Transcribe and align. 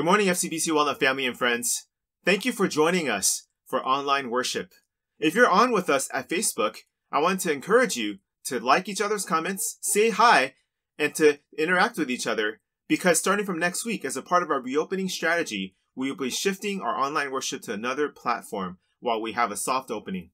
Good 0.00 0.06
morning, 0.06 0.28
FCBC 0.28 0.74
Walnut 0.74 0.98
family 0.98 1.26
and 1.26 1.36
friends. 1.36 1.86
Thank 2.24 2.46
you 2.46 2.52
for 2.52 2.66
joining 2.66 3.10
us 3.10 3.48
for 3.66 3.84
online 3.84 4.30
worship. 4.30 4.72
If 5.18 5.34
you're 5.34 5.46
on 5.46 5.72
with 5.72 5.90
us 5.90 6.08
at 6.14 6.30
Facebook, 6.30 6.76
I 7.12 7.18
want 7.18 7.40
to 7.40 7.52
encourage 7.52 7.98
you 7.98 8.16
to 8.46 8.60
like 8.60 8.88
each 8.88 9.02
other's 9.02 9.26
comments, 9.26 9.76
say 9.82 10.08
hi, 10.08 10.54
and 10.98 11.14
to 11.16 11.38
interact 11.58 11.98
with 11.98 12.10
each 12.10 12.26
other 12.26 12.62
because 12.88 13.18
starting 13.18 13.44
from 13.44 13.58
next 13.58 13.84
week, 13.84 14.06
as 14.06 14.16
a 14.16 14.22
part 14.22 14.42
of 14.42 14.50
our 14.50 14.62
reopening 14.62 15.10
strategy, 15.10 15.76
we 15.94 16.08
will 16.10 16.16
be 16.16 16.30
shifting 16.30 16.80
our 16.80 16.98
online 16.98 17.30
worship 17.30 17.60
to 17.64 17.74
another 17.74 18.08
platform 18.08 18.78
while 19.00 19.20
we 19.20 19.32
have 19.32 19.52
a 19.52 19.54
soft 19.54 19.90
opening. 19.90 20.30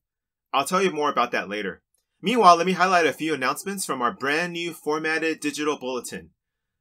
I'll 0.53 0.65
tell 0.65 0.81
you 0.81 0.93
more 0.93 1.11
about 1.11 1.33
that 1.33 1.49
later. 1.49 1.83
Meanwhile, 2.23 2.55
let 2.55 2.67
me 2.67 2.75
highlight 2.75 3.07
a 3.07 3.13
few 3.13 3.35
announcements 3.35 3.85
from 3.85 4.01
our 4.01 4.13
brand 4.13 4.53
new 4.53 4.73
formatted 4.73 5.41
digital 5.41 5.77
bulletin. 5.77 6.31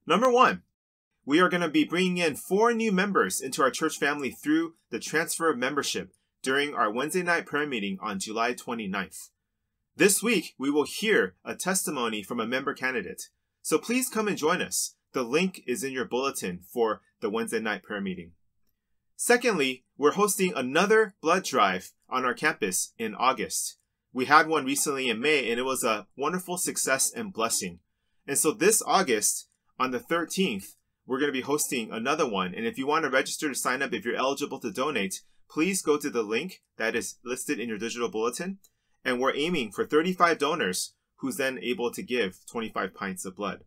Number 0.06 0.30
one, 0.30 0.62
we 1.26 1.40
are 1.40 1.50
going 1.50 1.62
to 1.62 1.70
be 1.70 1.84
bringing 1.84 2.18
in 2.18 2.36
four 2.36 2.72
new 2.72 2.92
members 2.92 3.42
into 3.42 3.64
our 3.64 3.72
church 3.72 3.98
family 3.98 4.30
through 4.30 4.76
the 4.92 5.00
transfer 5.00 5.50
of 5.50 5.58
membership 5.58 6.12
during 6.44 6.76
our 6.76 6.92
Wednesday 6.92 7.24
night 7.24 7.48
prayer 7.48 7.66
meeting 7.66 7.98
on 8.00 8.20
July 8.20 8.54
29th. 8.54 9.30
This 9.96 10.22
week, 10.22 10.54
we 10.60 10.70
will 10.70 10.84
hear 10.84 11.36
a 11.44 11.56
testimony 11.56 12.22
from 12.22 12.40
a 12.40 12.46
member 12.46 12.76
candidate. 12.76 13.24
So 13.64 13.80
please 13.80 14.10
come 14.10 14.28
and 14.28 14.38
join 14.38 14.62
us. 14.62 14.96
The 15.14 15.24
link 15.24 15.64
is 15.66 15.84
in 15.84 15.92
your 15.92 16.06
bulletin 16.06 16.60
for 16.72 17.02
the 17.22 17.30
Wednesday 17.30 17.60
night 17.60 17.82
prayer 17.82 18.02
meeting. 18.02 18.34
Secondly, 19.16 19.86
we're 19.98 20.12
hosting 20.12 20.54
another 20.54 21.16
blood 21.22 21.44
drive 21.44 21.94
on 22.08 22.26
our 22.26 22.34
campus 22.34 22.94
in 23.00 23.16
August. 23.16 23.78
We 24.14 24.26
had 24.26 24.48
one 24.48 24.66
recently 24.66 25.10
in 25.10 25.20
May 25.20 25.50
and 25.50 25.60
it 25.60 25.64
was 25.64 25.84
a 25.84 26.06
wonderful 26.16 26.58
success 26.58 27.12
and 27.12 27.34
blessing. 27.34 27.80
And 28.28 28.38
so 28.38 28.52
this 28.52 28.84
August, 28.86 29.48
on 29.80 29.92
the 29.92 30.00
13th, 30.00 30.76
we're 31.06 31.20
going 31.20 31.32
to 31.32 31.38
be 31.38 31.42
hosting 31.42 31.92
another 31.92 32.28
one. 32.28 32.54
And 32.54 32.66
if 32.66 32.78
you 32.78 32.88
want 32.88 33.04
to 33.04 33.10
register 33.10 33.50
to 33.50 33.56
sign 33.56 33.82
up, 33.82 33.94
if 33.94 34.06
you're 34.06 34.16
eligible 34.16 34.60
to 34.60 34.72
donate, 34.72 35.22
please 35.50 35.82
go 35.82 35.98
to 35.98 36.10
the 36.10 36.24
link 36.24 36.62
that 36.78 36.96
is 36.96 37.18
listed 37.24 37.60
in 37.60 37.70
your 37.70 37.78
digital 37.78 38.10
bulletin. 38.10 38.60
And 39.04 39.20
we're 39.20 39.36
aiming 39.36 39.72
for 39.72 39.86
35 39.86 40.40
donors 40.40 40.94
who's 41.18 41.38
then 41.38 41.60
able 41.62 41.92
to 41.92 42.04
give 42.04 42.40
25 42.50 42.94
pints 42.94 43.26
of 43.26 43.36
blood. 43.36 43.64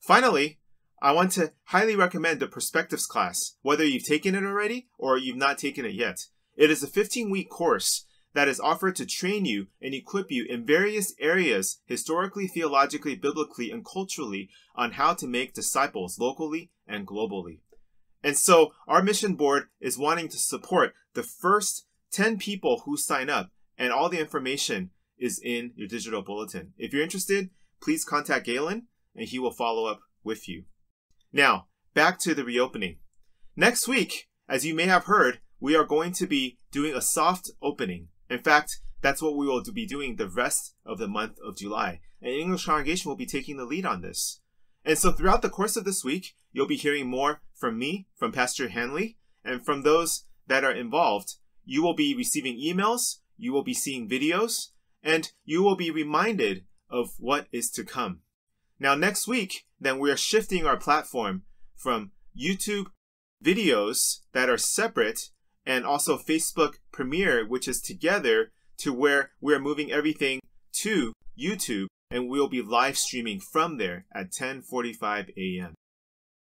Finally, 0.00 0.58
I 1.00 1.12
want 1.12 1.32
to 1.32 1.52
highly 1.64 1.94
recommend 1.94 2.40
the 2.40 2.48
Perspectives 2.48 3.06
class, 3.06 3.54
whether 3.62 3.84
you've 3.84 4.06
taken 4.06 4.34
it 4.34 4.42
already 4.42 4.88
or 4.98 5.16
you've 5.16 5.36
not 5.36 5.58
taken 5.58 5.84
it 5.84 5.94
yet. 5.94 6.18
It 6.56 6.70
is 6.70 6.82
a 6.82 6.88
15 6.88 7.30
week 7.30 7.50
course 7.50 8.04
that 8.38 8.46
is 8.46 8.60
offered 8.60 8.94
to 8.94 9.04
train 9.04 9.44
you 9.44 9.66
and 9.82 9.92
equip 9.92 10.30
you 10.30 10.46
in 10.48 10.64
various 10.64 11.12
areas, 11.18 11.80
historically, 11.86 12.46
theologically, 12.46 13.16
biblically, 13.16 13.72
and 13.72 13.84
culturally, 13.84 14.48
on 14.76 14.92
how 14.92 15.12
to 15.12 15.26
make 15.26 15.52
disciples 15.52 16.20
locally 16.20 16.70
and 16.86 17.04
globally. 17.04 17.58
And 18.22 18.36
so, 18.36 18.74
our 18.86 19.02
mission 19.02 19.34
board 19.34 19.64
is 19.80 19.98
wanting 19.98 20.28
to 20.28 20.38
support 20.38 20.94
the 21.14 21.24
first 21.24 21.88
10 22.12 22.38
people 22.38 22.82
who 22.84 22.96
sign 22.96 23.28
up, 23.28 23.50
and 23.76 23.92
all 23.92 24.08
the 24.08 24.20
information 24.20 24.90
is 25.18 25.40
in 25.44 25.72
your 25.74 25.88
digital 25.88 26.22
bulletin. 26.22 26.74
If 26.78 26.92
you're 26.92 27.02
interested, 27.02 27.50
please 27.82 28.04
contact 28.04 28.46
Galen 28.46 28.86
and 29.16 29.26
he 29.26 29.40
will 29.40 29.50
follow 29.50 29.86
up 29.86 29.98
with 30.22 30.48
you. 30.48 30.62
Now, 31.32 31.66
back 31.92 32.20
to 32.20 32.36
the 32.36 32.44
reopening. 32.44 32.98
Next 33.56 33.88
week, 33.88 34.28
as 34.48 34.64
you 34.64 34.76
may 34.76 34.86
have 34.86 35.06
heard, 35.06 35.40
we 35.58 35.74
are 35.74 35.84
going 35.84 36.12
to 36.12 36.26
be 36.28 36.58
doing 36.70 36.94
a 36.94 37.00
soft 37.00 37.50
opening. 37.60 38.10
In 38.30 38.38
fact, 38.38 38.80
that's 39.00 39.22
what 39.22 39.36
we 39.36 39.46
will 39.46 39.62
be 39.72 39.86
doing 39.86 40.16
the 40.16 40.28
rest 40.28 40.74
of 40.84 40.98
the 40.98 41.08
month 41.08 41.38
of 41.44 41.56
July. 41.56 42.00
And 42.20 42.32
English 42.32 42.66
Congregation 42.66 43.08
will 43.08 43.16
be 43.16 43.26
taking 43.26 43.56
the 43.56 43.64
lead 43.64 43.86
on 43.86 44.00
this. 44.00 44.40
And 44.84 44.98
so 44.98 45.12
throughout 45.12 45.42
the 45.42 45.50
course 45.50 45.76
of 45.76 45.84
this 45.84 46.04
week, 46.04 46.34
you'll 46.52 46.66
be 46.66 46.76
hearing 46.76 47.08
more 47.08 47.42
from 47.54 47.78
me, 47.78 48.06
from 48.16 48.32
Pastor 48.32 48.68
Hanley, 48.68 49.18
and 49.44 49.64
from 49.64 49.82
those 49.82 50.24
that 50.46 50.64
are 50.64 50.72
involved. 50.72 51.34
You 51.64 51.82
will 51.82 51.94
be 51.94 52.14
receiving 52.14 52.58
emails, 52.58 53.18
you 53.36 53.52
will 53.52 53.62
be 53.62 53.74
seeing 53.74 54.08
videos, 54.08 54.68
and 55.02 55.30
you 55.44 55.62
will 55.62 55.76
be 55.76 55.90
reminded 55.90 56.64
of 56.90 57.10
what 57.18 57.46
is 57.52 57.70
to 57.72 57.84
come. 57.84 58.20
Now, 58.80 58.94
next 58.94 59.28
week, 59.28 59.66
then 59.78 59.98
we 59.98 60.10
are 60.10 60.16
shifting 60.16 60.66
our 60.66 60.76
platform 60.76 61.42
from 61.76 62.12
YouTube 62.36 62.86
videos 63.44 64.20
that 64.32 64.48
are 64.48 64.58
separate 64.58 65.30
and 65.68 65.84
also 65.84 66.16
Facebook 66.16 66.78
Premiere, 66.90 67.46
which 67.46 67.68
is 67.68 67.80
together, 67.80 68.50
to 68.78 68.92
where 68.92 69.30
we 69.40 69.54
are 69.54 69.60
moving 69.60 69.92
everything 69.92 70.40
to 70.72 71.12
YouTube 71.38 71.86
and 72.10 72.28
we'll 72.28 72.48
be 72.48 72.62
live 72.62 72.96
streaming 72.96 73.38
from 73.38 73.76
there 73.76 74.06
at 74.14 74.32
10:45 74.32 75.28
a.m. 75.36 75.74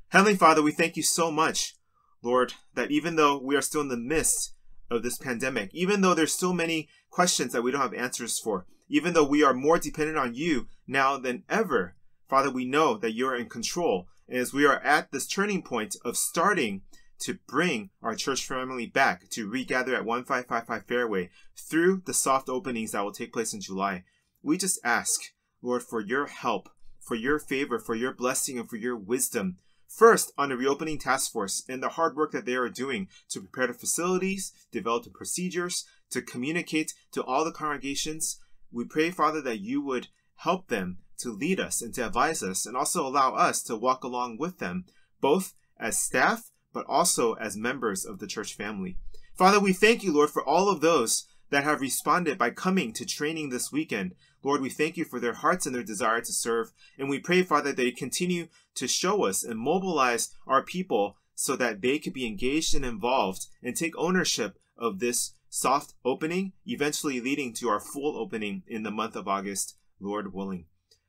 Heavenly 0.10 0.38
Father, 0.38 0.64
we 0.64 0.72
thank 0.72 0.98
you 0.98 1.04
so 1.04 1.30
much, 1.30 1.76
Lord, 2.24 2.56
that 2.74 2.90
even 2.90 3.16
though 3.16 3.38
we 3.38 3.56
are 3.56 3.62
still 3.62 3.82
in 3.82 3.90
the 3.90 3.98
midst 3.98 4.56
of 4.90 5.04
this 5.04 5.20
pandemic, 5.20 5.70
even 5.72 6.02
though 6.02 6.16
there's 6.16 6.34
so 6.34 6.52
many 6.52 6.90
questions 7.12 7.54
that 7.54 7.62
we 7.62 7.70
don't 7.70 7.82
have 7.82 7.94
answers 7.94 8.40
for, 8.40 8.66
even 8.88 9.14
though 9.14 9.24
we 9.24 9.44
are 9.44 9.54
more 9.54 9.78
dependent 9.78 10.18
on 10.18 10.34
you 10.34 10.66
now 10.88 11.20
than 11.20 11.44
ever, 11.48 11.94
Father, 12.28 12.50
we 12.50 12.66
know 12.66 12.98
that 12.98 13.14
you're 13.14 13.36
in 13.36 13.48
control. 13.50 14.08
And 14.28 14.40
as 14.40 14.52
we 14.52 14.66
are 14.66 14.80
at 14.80 15.12
this 15.12 15.28
turning 15.28 15.62
point 15.62 15.96
of 16.04 16.18
starting 16.18 16.82
to 17.20 17.38
bring 17.48 17.92
our 18.02 18.16
church 18.16 18.48
family 18.48 18.88
back 18.88 19.30
to 19.30 19.48
regather 19.48 19.94
at 19.94 20.06
1555 20.06 20.88
Fairway 20.88 21.30
through 21.56 22.02
the 22.08 22.16
soft 22.16 22.50
openings 22.50 22.94
that 22.94 23.04
will 23.04 23.12
take 23.12 23.32
place 23.32 23.54
in 23.54 23.62
July. 23.62 24.06
We 24.42 24.58
just 24.58 24.80
ask, 24.84 25.20
Lord, 25.62 25.84
for 25.84 26.02
your 26.02 26.26
help, 26.26 26.70
for 27.00 27.14
your 27.14 27.38
favor, 27.38 27.78
for 27.78 27.94
your 27.94 28.14
blessing, 28.14 28.58
and 28.58 28.68
for 28.68 28.78
your 28.78 28.96
wisdom. 28.96 29.58
First, 29.90 30.32
on 30.38 30.50
the 30.50 30.56
reopening 30.56 31.00
task 31.00 31.32
force 31.32 31.64
and 31.68 31.82
the 31.82 31.90
hard 31.90 32.16
work 32.16 32.32
that 32.32 32.46
they 32.46 32.56
are 32.56 32.70
doing 32.70 33.08
to 33.30 33.42
prepare 33.42 33.68
the 33.68 33.74
facilities, 33.74 34.54
develop 34.72 35.04
the 35.04 35.10
procedures, 35.10 35.86
to 36.12 36.22
communicate 36.22 36.94
to 37.12 37.24
all 37.24 37.44
the 37.44 37.52
congregations. 37.52 38.40
We 38.72 38.86
pray, 38.86 39.10
Father, 39.10 39.42
that 39.42 39.60
you 39.60 39.82
would 39.82 40.08
help 40.36 40.68
them 40.68 41.00
to 41.18 41.32
lead 41.32 41.60
us 41.60 41.82
and 41.82 41.94
to 41.96 42.06
advise 42.06 42.44
us 42.44 42.66
and 42.66 42.78
also 42.78 43.06
allow 43.06 43.34
us 43.34 43.64
to 43.64 43.76
walk 43.76 44.04
along 44.04 44.38
with 44.38 44.60
them, 44.60 44.86
both 45.20 45.54
as 45.78 46.00
staff 46.00 46.52
but 46.72 46.86
also 46.88 47.34
as 47.34 47.58
members 47.58 48.06
of 48.06 48.20
the 48.20 48.28
church 48.28 48.54
family. 48.54 48.96
Father, 49.36 49.60
we 49.60 49.74
thank 49.74 50.04
you, 50.04 50.14
Lord, 50.14 50.30
for 50.30 50.44
all 50.44 50.70
of 50.70 50.82
those 50.82 51.26
that 51.50 51.64
have 51.64 51.82
responded 51.82 52.38
by 52.38 52.52
coming 52.52 52.94
to 52.94 53.06
training 53.06 53.50
this 53.50 53.72
weekend. 53.72 54.14
Lord, 54.44 54.62
we 54.62 54.70
thank 54.70 54.98
you 54.98 55.06
for 55.06 55.20
their 55.20 55.34
hearts 55.34 55.66
and 55.66 55.76
their 55.76 55.84
desire 55.84 56.22
to 56.22 56.34
serve. 56.34 56.72
And 56.98 57.10
we 57.10 57.20
pray, 57.20 57.44
Father, 57.44 57.74
that 57.74 57.84
you 57.84 57.94
continue 57.94 58.48
to 58.76 58.88
show 58.88 59.26
us 59.26 59.44
and 59.44 59.60
mobilize 59.60 60.30
our 60.48 60.64
people 60.64 61.18
so 61.36 61.56
that 61.56 61.82
they 61.82 62.00
could 62.00 62.14
be 62.14 62.26
engaged 62.26 62.74
and 62.74 62.86
involved 62.86 63.48
and 63.64 63.76
take 63.76 63.98
ownership 63.98 64.58
of 64.78 65.00
this 65.00 65.34
soft 65.50 65.94
opening, 66.06 66.54
eventually 66.66 67.20
leading 67.20 67.54
to 67.54 67.70
our 67.70 67.80
full 67.80 68.18
opening 68.18 68.64
in 68.68 68.84
the 68.84 68.92
month 68.92 69.16
of 69.16 69.28
August, 69.28 69.76
Lord 70.00 70.34
willing. 70.34 70.66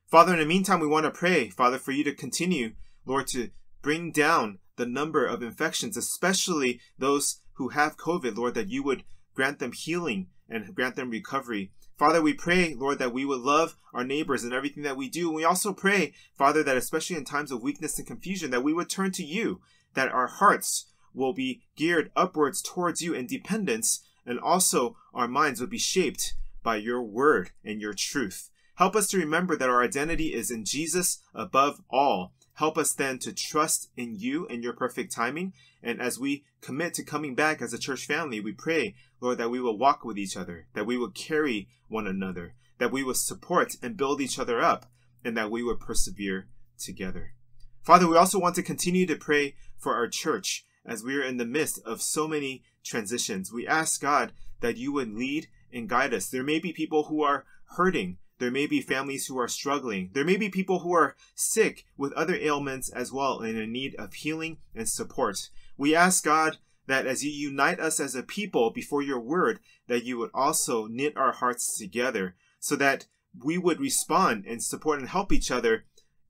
Father, 0.08 0.32
in 0.32 0.40
the 0.40 0.46
meantime, 0.46 0.80
we 0.80 0.86
want 0.86 1.04
to 1.04 1.10
pray, 1.10 1.50
Father, 1.50 1.78
for 1.78 1.92
you 1.92 2.02
to 2.04 2.14
continue, 2.14 2.72
Lord, 3.06 3.28
to 3.28 3.50
bring 3.82 4.10
down 4.10 4.58
the 4.76 4.86
number 4.86 5.24
of 5.24 5.42
infections, 5.42 5.96
especially 5.96 6.80
those 6.98 7.42
who 7.54 7.68
have 7.68 7.96
COVID, 7.96 8.36
Lord, 8.36 8.54
that 8.54 8.70
you 8.70 8.82
would 8.82 9.04
grant 9.34 9.58
them 9.58 9.72
healing 9.72 10.28
and 10.48 10.74
grant 10.74 10.96
them 10.96 11.10
recovery. 11.10 11.70
Father, 12.00 12.22
we 12.22 12.32
pray, 12.32 12.72
Lord, 12.72 12.98
that 12.98 13.12
we 13.12 13.26
would 13.26 13.42
love 13.42 13.76
our 13.92 14.04
neighbors 14.04 14.42
in 14.42 14.54
everything 14.54 14.84
that 14.84 14.96
we 14.96 15.10
do. 15.10 15.26
And 15.26 15.36
we 15.36 15.44
also 15.44 15.74
pray, 15.74 16.14
Father, 16.34 16.62
that 16.62 16.78
especially 16.78 17.16
in 17.16 17.26
times 17.26 17.52
of 17.52 17.62
weakness 17.62 17.98
and 17.98 18.06
confusion, 18.06 18.50
that 18.52 18.64
we 18.64 18.72
would 18.72 18.88
turn 18.88 19.12
to 19.12 19.22
you, 19.22 19.60
that 19.92 20.10
our 20.10 20.26
hearts 20.26 20.86
will 21.12 21.34
be 21.34 21.60
geared 21.76 22.10
upwards 22.16 22.62
towards 22.62 23.02
you 23.02 23.12
in 23.12 23.26
dependence, 23.26 24.00
and 24.24 24.40
also 24.40 24.96
our 25.12 25.28
minds 25.28 25.60
would 25.60 25.68
be 25.68 25.76
shaped 25.76 26.32
by 26.62 26.76
your 26.76 27.02
word 27.02 27.50
and 27.62 27.82
your 27.82 27.92
truth. 27.92 28.48
Help 28.76 28.96
us 28.96 29.06
to 29.08 29.18
remember 29.18 29.54
that 29.54 29.68
our 29.68 29.82
identity 29.82 30.32
is 30.32 30.50
in 30.50 30.64
Jesus 30.64 31.20
above 31.34 31.82
all, 31.90 32.32
Help 32.60 32.76
us 32.76 32.92
then 32.92 33.18
to 33.20 33.32
trust 33.32 33.88
in 33.96 34.18
you 34.18 34.46
and 34.48 34.62
your 34.62 34.74
perfect 34.74 35.10
timing. 35.10 35.54
And 35.82 35.98
as 35.98 36.18
we 36.18 36.44
commit 36.60 36.92
to 36.92 37.02
coming 37.02 37.34
back 37.34 37.62
as 37.62 37.72
a 37.72 37.78
church 37.78 38.04
family, 38.04 38.38
we 38.38 38.52
pray, 38.52 38.94
Lord, 39.20 39.38
that 39.38 39.50
we 39.50 39.60
will 39.60 39.76
walk 39.76 40.04
with 40.04 40.18
each 40.18 40.36
other, 40.36 40.66
that 40.74 40.86
we 40.86 40.96
will 40.96 41.10
carry 41.10 41.68
one 41.88 42.06
another, 42.06 42.54
that 42.78 42.92
we 42.92 43.02
will 43.02 43.14
support 43.14 43.76
and 43.82 43.96
build 43.96 44.20
each 44.20 44.38
other 44.38 44.60
up, 44.60 44.86
and 45.24 45.36
that 45.36 45.50
we 45.50 45.62
will 45.62 45.76
persevere 45.76 46.48
together. 46.78 47.34
Father, 47.82 48.08
we 48.08 48.16
also 48.16 48.38
want 48.38 48.54
to 48.56 48.62
continue 48.62 49.06
to 49.06 49.16
pray 49.16 49.54
for 49.76 49.94
our 49.94 50.08
church 50.08 50.64
as 50.84 51.04
we 51.04 51.16
are 51.16 51.22
in 51.22 51.36
the 51.36 51.44
midst 51.44 51.78
of 51.84 52.00
so 52.00 52.26
many 52.26 52.62
transitions. 52.84 53.52
We 53.52 53.66
ask 53.66 54.00
God 54.00 54.32
that 54.60 54.76
you 54.76 54.92
would 54.92 55.12
lead 55.12 55.48
and 55.72 55.88
guide 55.88 56.14
us. 56.14 56.28
There 56.28 56.42
may 56.42 56.58
be 56.58 56.72
people 56.72 57.04
who 57.04 57.22
are 57.22 57.44
hurting 57.76 58.18
There 58.40 58.50
may 58.50 58.66
be 58.66 58.80
families 58.80 59.26
who 59.26 59.38
are 59.38 59.48
struggling. 59.48 60.10
There 60.14 60.24
may 60.24 60.38
be 60.38 60.48
people 60.48 60.78
who 60.78 60.94
are 60.94 61.14
sick 61.34 61.84
with 61.98 62.14
other 62.14 62.34
ailments 62.34 62.88
as 62.88 63.12
well 63.12 63.40
and 63.40 63.56
in 63.58 63.70
need 63.70 63.94
of 63.96 64.14
healing 64.14 64.56
and 64.74 64.88
support. 64.88 65.50
We 65.76 65.94
ask 65.94 66.24
God 66.24 66.56
that 66.90 67.06
as 67.06 67.24
you 67.24 67.30
unite 67.30 67.80
us 67.80 68.00
as 68.00 68.14
a 68.14 68.22
people 68.22 68.70
before 68.70 69.02
your 69.02 69.20
word, 69.20 69.60
that 69.86 70.04
you 70.04 70.18
would 70.18 70.30
also 70.34 70.86
knit 70.86 71.16
our 71.16 71.32
hearts 71.32 71.78
together 71.78 72.34
so 72.58 72.76
that 72.76 73.06
we 73.44 73.58
would 73.58 73.80
respond 73.80 74.44
and 74.46 74.62
support 74.62 74.98
and 74.98 75.08
help 75.08 75.32
each 75.32 75.50
other, 75.50 75.84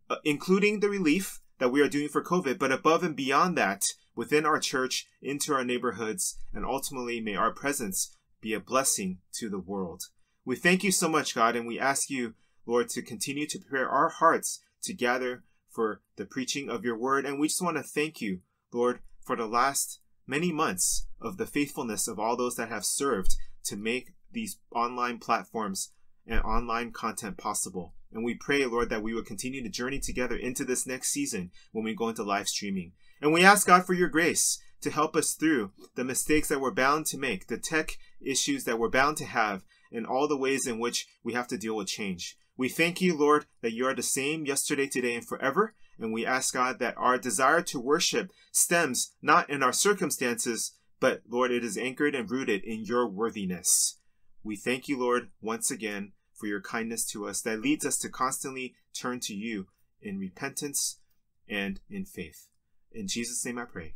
uh, 0.09 0.17
including 0.25 0.81
the 0.81 0.89
relief 0.89 1.41
that 1.59 1.71
we 1.71 1.81
are 1.81 1.89
doing 1.89 2.09
for 2.09 2.23
COVID, 2.23 2.59
but 2.59 2.73
above 2.73 3.03
and 3.03 3.17
beyond 3.17 3.57
that, 3.57 3.85
within 4.15 4.45
our 4.45 4.59
church, 4.59 5.07
into 5.23 5.55
our 5.55 5.65
neighborhoods, 5.65 6.39
and 6.53 6.65
ultimately 6.65 7.21
may 7.21 7.37
our 7.37 7.53
presence 7.53 8.17
be 8.41 8.53
a 8.53 8.61
blessing 8.61 9.19
to 9.33 9.49
the 9.49 9.59
world. 9.59 10.05
We 10.45 10.57
thank 10.57 10.83
you 10.83 10.91
so 10.91 11.09
much, 11.09 11.35
God, 11.35 11.57
and 11.57 11.67
we 11.67 11.79
ask 11.79 12.11
you, 12.11 12.35
Lord, 12.67 12.89
to 12.91 13.03
continue 13.03 13.47
to 13.47 13.59
prepare 13.59 13.89
our 13.89 14.09
hearts 14.09 14.63
to 14.83 14.95
gather 14.95 15.45
for 15.69 16.01
the 16.17 16.25
preaching 16.25 16.69
of 16.69 16.85
your 16.85 16.97
word. 16.97 17.25
And 17.25 17.39
we 17.39 17.49
just 17.49 17.63
want 17.63 17.77
to 17.77 17.83
thank 17.83 18.21
you, 18.21 18.41
Lord, 18.73 19.01
for 19.25 19.37
the 19.37 19.47
last 19.47 20.01
many 20.27 20.53
months 20.53 21.07
of 21.21 21.37
the 21.37 21.47
faithfulness 21.47 22.09
of 22.09 22.19
all 22.19 22.37
those 22.37 22.57
that 22.57 22.69
have 22.69 22.85
served 22.85 23.37
to 23.65 23.77
make 23.77 24.15
these 24.33 24.59
online 24.75 25.19
platforms 25.19 25.93
and 26.27 26.41
online 26.41 26.93
content 26.93 27.37
possible. 27.37 27.95
And 28.13 28.25
we 28.25 28.35
pray, 28.35 28.65
Lord, 28.67 28.91
that 28.91 29.03
we 29.03 29.15
would 29.15 29.27
continue 29.27 29.63
to 29.63 29.69
journey 29.69 29.99
together 29.99 30.37
into 30.37 30.65
this 30.65 30.87
next 30.87 31.11
season 31.11 31.51
when 31.73 31.85
we 31.85 31.95
go 31.95 32.09
into 32.09 32.23
live 32.23 32.49
streaming. 32.49 32.93
And 33.21 33.33
we 33.33 33.45
ask 33.45 33.67
God 33.67 33.85
for 33.85 33.95
your 33.95 34.09
grace 34.09 34.61
to 34.81 34.91
help 34.91 35.15
us 35.15 35.35
through 35.35 35.73
the 35.95 36.05
mistakes 36.05 36.49
that 36.49 36.61
we're 36.61 36.71
bound 36.71 37.07
to 37.07 37.19
make, 37.19 37.47
the 37.47 37.59
tech 37.59 37.99
issues 38.21 38.65
that 38.65 38.79
we're 38.79 38.89
bound 38.89 39.17
to 39.19 39.27
have, 39.27 39.63
and 39.93 40.07
all 40.07 40.27
the 40.27 40.37
ways 40.37 40.67
in 40.67 40.79
which 40.79 41.07
we 41.23 41.35
have 41.35 41.47
to 41.49 41.59
deal 41.59 41.77
with 41.77 41.89
change. 41.89 42.37
We 42.57 42.69
thank 42.69 43.01
you, 43.01 43.17
Lord, 43.17 43.47
that 43.63 43.73
you 43.73 43.87
are 43.87 43.95
the 43.95 44.03
same 44.03 44.47
yesterday, 44.47 44.87
today, 44.87 45.15
and 45.15 45.27
forever. 45.27 45.75
And 46.01 46.13
we 46.15 46.25
ask 46.25 46.55
God 46.55 46.79
that 46.79 46.97
our 46.97 47.19
desire 47.19 47.61
to 47.63 47.79
worship 47.79 48.33
stems 48.51 49.13
not 49.21 49.51
in 49.51 49.63
our 49.63 49.73
circumstances, 49.73 50.73
but 50.99 51.23
Lord, 51.29 51.51
it 51.51 51.63
is 51.63 51.77
anchored 51.77 52.15
and 52.15 52.31
rooted 52.31 52.65
in 52.65 52.85
your 52.85 53.07
worthiness. 53.07 53.99
We 54.43 54.57
thank 54.57 54.89
you, 54.89 54.99
Lord, 54.99 55.29
once 55.43 55.71
again 55.71 56.13
for 56.35 56.47
your 56.47 56.63
kindness 56.63 57.05
to 57.11 57.29
us 57.29 57.43
that 57.43 57.61
leads 57.61 57.85
us 57.85 57.99
to 57.99 58.09
constantly 58.09 58.75
turn 58.99 59.21
to 59.21 59.35
you 59.35 59.67
in 60.01 60.19
repentance 60.19 61.01
and 61.47 61.81
in 61.91 62.07
faith. 62.07 62.49
In 62.91 63.07
Jesus' 63.07 63.45
name 63.45 63.59
I 63.59 63.67
pray. 63.67 63.95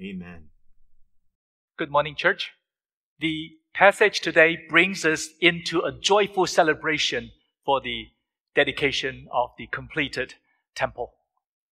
Amen. 0.00 0.48
Good 1.78 1.90
morning, 1.90 2.16
church. 2.16 2.50
The 3.20 3.50
passage 3.72 4.20
today 4.20 4.58
brings 4.68 5.04
us 5.04 5.28
into 5.40 5.80
a 5.80 5.92
joyful 5.92 6.46
celebration 6.46 7.30
for 7.64 7.80
the 7.80 8.06
dedication 8.54 9.28
of 9.32 9.50
the 9.56 9.68
completed 9.68 10.34
temple. 10.74 11.12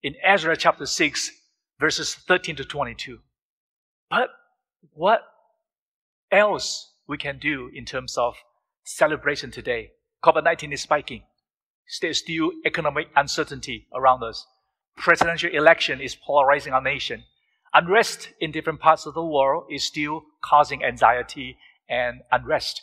In 0.05 0.17
Ezra 0.23 0.55
chapter 0.55 0.85
6, 0.85 1.31
verses 1.81 2.15
13 2.15 2.56
to 2.56 2.65
22. 2.67 3.21
But 4.11 4.29
what 4.93 5.23
else 6.31 6.93
we 7.09 7.17
can 7.17 7.39
do 7.39 7.71
in 7.73 7.87
terms 7.87 8.19
of 8.19 8.35
celebration 8.85 9.51
today? 9.51 9.93
COVID 10.23 10.45
19 10.45 10.75
is 10.75 10.83
spiking. 10.83 11.23
There's 12.03 12.19
still 12.19 12.51
economic 12.67 13.06
uncertainty 13.17 13.87
around 13.95 14.23
us. 14.23 14.47
Presidential 14.99 15.51
election 15.51 16.03
is 16.03 16.15
polarizing 16.15 16.75
our 16.75 16.83
nation. 16.83 17.25
Unrest 17.73 18.29
in 18.41 18.53
different 18.53 18.81
parts 18.81 19.07
of 19.07 19.15
the 19.15 19.25
world 19.25 19.65
is 19.71 19.85
still 19.85 20.25
causing 20.45 20.85
anxiety 20.85 21.57
and 21.89 22.21
unrest. 22.31 22.83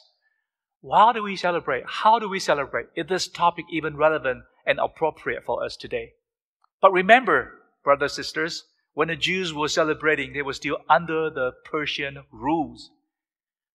Why 0.80 1.14
do 1.14 1.22
we 1.22 1.36
celebrate? 1.36 1.84
How 1.86 2.18
do 2.18 2.28
we 2.28 2.40
celebrate? 2.40 2.88
Is 2.96 3.06
this 3.10 3.28
topic 3.28 3.66
even 3.72 3.96
relevant 3.96 4.46
and 4.66 4.80
appropriate 4.80 5.44
for 5.46 5.64
us 5.64 5.78
today? 5.78 6.14
But 6.82 6.92
remember, 6.92 7.54
brothers 7.84 8.18
and 8.18 8.26
sisters, 8.26 8.64
when 8.94 9.08
the 9.08 9.16
Jews 9.16 9.54
were 9.54 9.68
celebrating, 9.68 10.34
they 10.34 10.42
were 10.42 10.54
still 10.54 10.78
under 10.90 11.30
the 11.30 11.52
Persian 11.64 12.24
rules. 12.32 12.90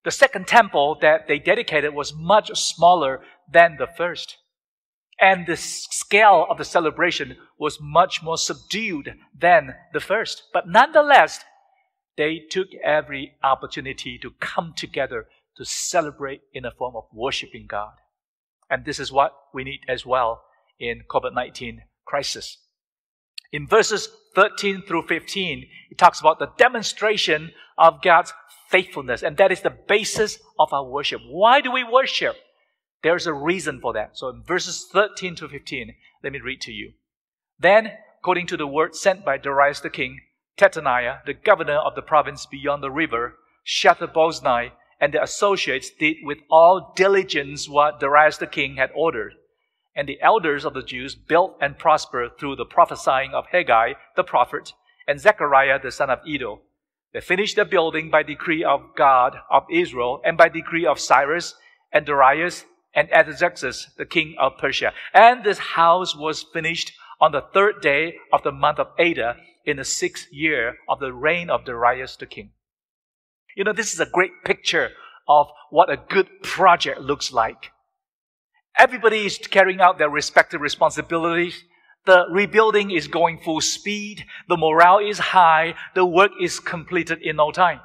The 0.03 0.11
second 0.11 0.47
temple 0.47 0.97
that 1.01 1.27
they 1.27 1.39
dedicated 1.39 1.93
was 1.93 2.13
much 2.13 2.51
smaller 2.55 3.21
than 3.51 3.77
the 3.77 3.87
first. 3.87 4.37
And 5.19 5.47
the 5.47 5.57
scale 5.57 6.45
of 6.49 6.57
the 6.57 6.63
celebration 6.63 7.37
was 7.57 7.79
much 7.81 8.21
more 8.21 8.37
subdued 8.37 9.15
than 9.35 9.75
the 9.93 9.99
first. 9.99 10.43
But 10.53 10.67
nonetheless, 10.67 11.39
they 12.17 12.39
took 12.49 12.67
every 12.83 13.33
opportunity 13.43 14.19
to 14.19 14.31
come 14.39 14.73
together 14.75 15.27
to 15.57 15.65
celebrate 15.65 16.41
in 16.53 16.65
a 16.65 16.71
form 16.71 16.95
of 16.95 17.05
worshiping 17.11 17.65
God. 17.67 17.93
And 18.69 18.85
this 18.85 18.99
is 18.99 19.11
what 19.11 19.33
we 19.53 19.63
need 19.63 19.81
as 19.87 20.05
well 20.05 20.43
in 20.79 21.03
COVID 21.09 21.33
19 21.33 21.81
crisis. 22.05 22.59
In 23.51 23.67
verses 23.67 24.09
13 24.35 24.83
through 24.83 25.07
15, 25.07 25.67
it 25.89 25.97
talks 25.97 26.19
about 26.19 26.39
the 26.39 26.51
demonstration 26.57 27.51
of 27.77 28.01
God's 28.01 28.33
faithfulness, 28.69 29.23
and 29.23 29.37
that 29.37 29.51
is 29.51 29.61
the 29.61 29.75
basis 29.87 30.39
of 30.59 30.73
our 30.73 30.85
worship. 30.85 31.21
Why 31.29 31.61
do 31.61 31.71
we 31.71 31.83
worship? 31.83 32.35
There's 33.03 33.27
a 33.27 33.33
reason 33.33 33.79
for 33.81 33.93
that. 33.93 34.17
So 34.17 34.29
in 34.29 34.43
verses 34.45 34.87
13 34.91 35.35
to 35.35 35.47
15, 35.47 35.95
let 36.23 36.33
me 36.33 36.39
read 36.39 36.61
to 36.61 36.71
you. 36.71 36.93
Then, 37.59 37.91
according 38.19 38.47
to 38.47 38.57
the 38.57 38.67
word 38.67 38.95
sent 38.95 39.23
by 39.23 39.37
Darius 39.37 39.79
the 39.79 39.89
king, 39.89 40.19
Tattenai, 40.57 41.25
the 41.25 41.33
governor 41.33 41.77
of 41.77 41.95
the 41.95 42.01
province 42.01 42.45
beyond 42.45 42.83
the 42.83 42.91
river, 42.91 43.35
Shethar-boznai, 43.65 44.71
and 44.99 45.13
their 45.13 45.23
associates 45.23 45.91
did 45.91 46.17
with 46.23 46.39
all 46.49 46.93
diligence 46.95 47.69
what 47.69 47.99
Darius 47.99 48.37
the 48.37 48.47
king 48.47 48.77
had 48.77 48.89
ordered. 48.95 49.33
And 49.97 50.07
the 50.07 50.21
elders 50.21 50.63
of 50.63 50.75
the 50.75 50.83
Jews 50.83 51.15
built 51.15 51.57
and 51.59 51.77
prospered 51.77 52.37
through 52.37 52.55
the 52.55 52.65
prophesying 52.65 53.33
of 53.33 53.47
Haggai 53.51 53.93
the 54.15 54.23
prophet 54.23 54.73
and 55.07 55.19
Zechariah 55.19 55.79
the 55.81 55.91
son 55.91 56.09
of 56.09 56.19
Iddo. 56.25 56.61
They 57.13 57.21
finished 57.21 57.55
the 57.55 57.65
building 57.65 58.11
by 58.11 58.21
decree 58.23 58.63
of 58.63 58.95
God 58.95 59.37
of 59.49 59.63
Israel 59.71 60.21
and 60.23 60.37
by 60.37 60.49
decree 60.49 60.85
of 60.85 60.99
Cyrus 60.99 61.55
and 61.91 62.05
Darius 62.05 62.65
and 62.93 63.11
Artaxerxes, 63.11 63.89
the 63.97 64.05
king 64.05 64.35
of 64.39 64.57
Persia. 64.59 64.93
And 65.13 65.43
this 65.43 65.57
house 65.57 66.15
was 66.15 66.45
finished 66.53 66.93
on 67.19 67.31
the 67.31 67.41
third 67.41 67.81
day 67.81 68.15
of 68.31 68.43
the 68.43 68.51
month 68.51 68.79
of 68.79 68.89
Adar 68.99 69.37
in 69.65 69.77
the 69.77 69.83
sixth 69.83 70.27
year 70.31 70.75
of 70.87 70.99
the 70.99 71.11
reign 71.11 71.49
of 71.49 71.65
Darius 71.65 72.15
the 72.15 72.25
king. 72.25 72.51
You 73.55 73.63
know, 73.63 73.73
this 73.73 73.93
is 73.93 73.99
a 73.99 74.05
great 74.05 74.43
picture 74.45 74.91
of 75.27 75.47
what 75.71 75.89
a 75.89 75.97
good 75.97 76.27
project 76.43 77.01
looks 77.01 77.33
like. 77.33 77.71
Everybody 78.77 79.25
is 79.25 79.37
carrying 79.37 79.81
out 79.81 79.97
their 79.97 80.09
respective 80.09 80.61
responsibilities. 80.61 81.63
The 82.05 82.25
rebuilding 82.31 82.91
is 82.91 83.07
going 83.07 83.39
full 83.39 83.59
speed. 83.59 84.25
The 84.47 84.57
morale 84.57 84.99
is 84.99 85.19
high. 85.19 85.75
The 85.95 86.05
work 86.05 86.31
is 86.41 86.59
completed 86.59 87.21
in 87.21 87.37
no 87.37 87.51
time. 87.51 87.79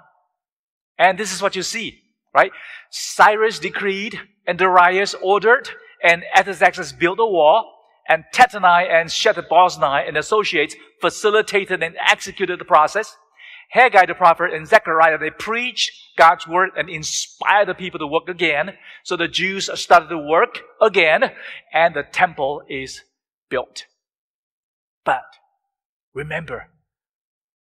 And 0.98 1.18
this 1.18 1.32
is 1.32 1.42
what 1.42 1.56
you 1.56 1.62
see, 1.62 2.02
right? 2.34 2.52
Cyrus 2.90 3.58
decreed 3.58 4.20
and 4.46 4.58
Darius 4.58 5.14
ordered 5.22 5.70
and 6.02 6.24
Artaxerxes 6.36 6.92
built 6.92 7.18
a 7.18 7.24
wall 7.24 7.72
and 8.08 8.24
Tattenai 8.34 8.88
and 8.90 9.08
Shethar-boznai 9.08 10.06
and 10.06 10.16
associates 10.16 10.76
facilitated 11.00 11.82
and 11.82 11.96
executed 12.06 12.60
the 12.60 12.64
process. 12.64 13.16
Haggai 13.72 14.04
the 14.04 14.14
prophet 14.14 14.52
and 14.52 14.68
Zechariah, 14.68 15.16
they 15.16 15.30
preached 15.30 15.92
God's 16.18 16.46
word 16.46 16.70
and 16.76 16.90
inspired 16.90 17.68
the 17.68 17.74
people 17.74 17.98
to 18.00 18.06
work 18.06 18.28
again. 18.28 18.74
So 19.02 19.16
the 19.16 19.28
Jews 19.28 19.70
started 19.80 20.10
to 20.10 20.18
work 20.18 20.60
again 20.78 21.32
and 21.72 21.94
the 21.94 22.02
temple 22.02 22.62
is 22.68 23.02
built. 23.48 23.86
But 25.06 25.24
remember, 26.12 26.68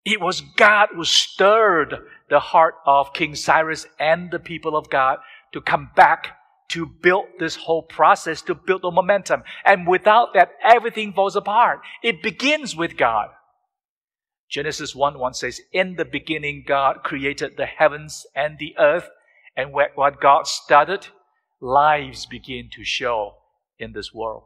it 0.06 0.22
was 0.22 0.40
God 0.40 0.90
who 0.96 1.04
stirred 1.04 1.96
the 2.30 2.40
heart 2.40 2.76
of 2.86 3.12
King 3.12 3.36
Cyrus 3.36 3.86
and 4.00 4.32
the 4.32 4.40
people 4.40 4.78
of 4.78 4.90
God 4.90 5.18
to 5.52 5.60
come 5.60 5.92
back 5.94 6.38
to 6.70 6.86
build 6.86 7.26
this 7.38 7.58
whole 7.58 7.84
process, 7.84 8.42
to 8.44 8.56
build 8.56 8.84
the 8.84 8.92
momentum. 8.92 9.44
And 9.66 9.86
without 9.86 10.34
that, 10.36 10.52
everything 10.64 11.12
falls 11.12 11.36
apart. 11.36 11.82
It 12.02 12.24
begins 12.24 12.78
with 12.78 12.96
God. 12.96 13.28
Genesis 14.50 14.96
1 14.96 15.20
1 15.20 15.34
says, 15.34 15.62
In 15.74 15.96
the 15.96 16.06
beginning, 16.06 16.64
God 16.66 17.04
created 17.04 17.58
the 17.58 17.66
heavens 17.66 18.26
and 18.36 18.58
the 18.58 18.76
earth, 18.80 19.10
and 19.56 19.74
what 19.74 20.22
God 20.22 20.48
started, 20.48 21.08
lives 21.60 22.26
begin 22.26 22.70
to 22.74 22.84
show 22.84 23.36
in 23.80 23.94
this 23.94 24.14
world. 24.14 24.44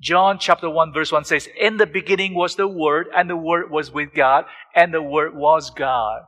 John 0.00 0.38
chapter 0.38 0.68
1 0.68 0.92
verse 0.92 1.12
1 1.12 1.24
says, 1.24 1.48
In 1.58 1.76
the 1.76 1.86
beginning 1.86 2.34
was 2.34 2.56
the 2.56 2.68
Word, 2.68 3.06
and 3.14 3.28
the 3.28 3.36
Word 3.36 3.70
was 3.70 3.92
with 3.92 4.14
God, 4.14 4.44
and 4.74 4.92
the 4.92 5.02
Word 5.02 5.34
was 5.34 5.70
God. 5.70 6.22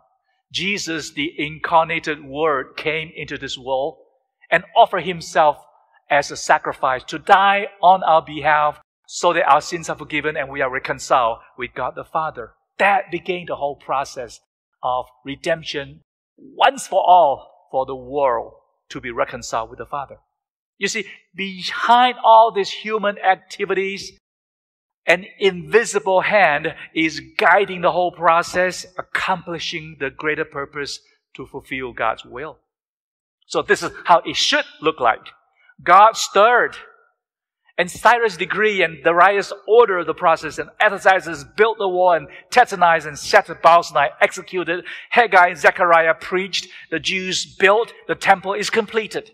Jesus, 0.53 1.13
the 1.13 1.33
incarnated 1.37 2.25
Word, 2.25 2.77
came 2.77 3.11
into 3.15 3.37
this 3.39 3.59
world 3.59 3.99
and 4.51 4.65
offered 4.77 5.05
himself 5.05 5.59
as 6.09 6.31
a 6.31 6.37
sacrifice 6.37 7.03
to 7.05 7.19
die 7.19 7.67
on 7.83 8.03
our 8.05 8.23
behalf 8.23 8.81
so 9.07 9.33
that 9.33 9.51
our 9.51 9.61
sins 9.61 9.89
are 9.89 9.99
forgiven 9.99 10.37
and 10.37 10.49
we 10.49 10.61
are 10.61 10.71
reconciled 10.71 11.39
with 11.59 11.75
God 11.75 11.95
the 11.97 12.05
Father. 12.05 12.53
That 12.79 13.11
began 13.11 13.47
the 13.47 13.57
whole 13.57 13.77
process 13.77 14.41
of 14.83 15.07
redemption 15.25 16.01
once 16.37 16.87
for 16.87 17.03
all 17.07 17.69
for 17.71 17.87
the 17.87 17.97
world 17.97 18.53
to 18.91 19.01
be 19.01 19.11
reconciled 19.11 19.71
with 19.71 19.79
the 19.79 19.87
Father. 19.87 20.19
You 20.79 20.89
see, 20.89 21.07
behind 21.35 22.17
all 22.23 22.53
these 22.53 22.71
human 22.71 23.19
activities, 23.19 24.13
an 25.07 25.25
invisible 25.39 26.21
hand 26.21 26.75
is 26.95 27.21
guiding 27.39 27.81
the 27.81 27.93
whole 27.93 28.13
process, 28.13 28.87
accomplishing 28.99 29.97
the 29.99 30.11
greater 30.11 30.45
purpose 30.45 31.01
to 31.35 31.47
fulfill 31.47 31.93
God's 31.93 32.25
will. 32.25 32.59
So 33.47 33.63
this 33.63 33.83
is 33.83 33.93
how 34.05 34.21
it 34.27 34.37
should 34.37 34.65
look 34.83 35.01
like. 35.01 35.29
God 35.83 36.17
stirred 36.17 36.77
and 37.79 37.91
Cyrus 37.91 38.37
decree 38.37 38.83
and 38.83 39.05
Darius 39.05 39.53
ordered 39.69 40.07
the 40.07 40.15
process 40.15 40.59
and 40.59 40.71
Artaxerxes 40.81 41.45
built 41.57 41.77
the 41.79 41.89
wall 41.89 42.13
and 42.13 42.29
Tattenai 42.51 43.05
and 43.07 43.17
Shethar-bozenai 43.17 44.09
executed. 44.21 44.85
Haggai 45.11 45.49
and 45.49 45.59
Zechariah 45.59 46.15
preached. 46.15 46.69
The 46.91 46.99
Jews 46.99 47.45
built. 47.45 47.93
The 48.09 48.15
temple 48.15 48.55
is 48.55 48.71
completed. 48.71 49.31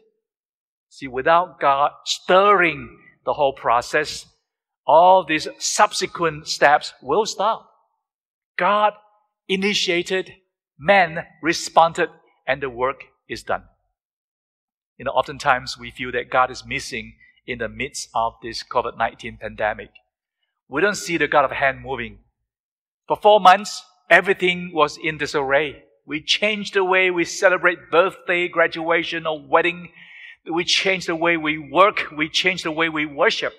See, 0.88 1.06
without 1.06 1.60
God 1.60 1.92
stirring 2.04 2.98
the 3.24 3.34
whole 3.34 3.52
process, 3.52 4.26
all 4.84 5.24
these 5.24 5.46
subsequent 5.58 6.48
steps 6.48 6.92
will 7.00 7.26
stop. 7.26 7.70
God 8.58 8.94
initiated, 9.48 10.32
man 10.78 11.26
responded, 11.42 12.08
and 12.46 12.60
the 12.60 12.68
work 12.68 13.04
is 13.28 13.44
done. 13.44 13.62
You 14.98 15.04
know, 15.04 15.12
oftentimes 15.12 15.78
we 15.78 15.92
feel 15.92 16.10
that 16.12 16.30
God 16.30 16.50
is 16.50 16.66
missing 16.66 17.14
in 17.46 17.58
the 17.58 17.68
midst 17.68 18.08
of 18.14 18.34
this 18.42 18.62
COVID 18.62 18.96
19 18.96 19.38
pandemic. 19.40 19.90
We 20.68 20.80
don't 20.80 20.94
see 20.94 21.16
the 21.16 21.28
God 21.28 21.44
of 21.44 21.50
hand 21.50 21.82
moving. 21.82 22.18
For 23.06 23.16
four 23.16 23.40
months, 23.40 23.82
everything 24.08 24.72
was 24.72 24.96
in 25.02 25.18
disarray. 25.18 25.84
We 26.06 26.20
changed 26.22 26.74
the 26.74 26.84
way 26.84 27.10
we 27.10 27.24
celebrate 27.24 27.90
birthday, 27.90 28.48
graduation, 28.48 29.26
or 29.26 29.40
wedding. 29.40 29.90
We 30.50 30.64
changed 30.64 31.08
the 31.08 31.16
way 31.16 31.36
we 31.36 31.58
work. 31.58 32.10
We 32.16 32.28
changed 32.28 32.64
the 32.64 32.72
way 32.72 32.88
we 32.88 33.06
worship. 33.06 33.54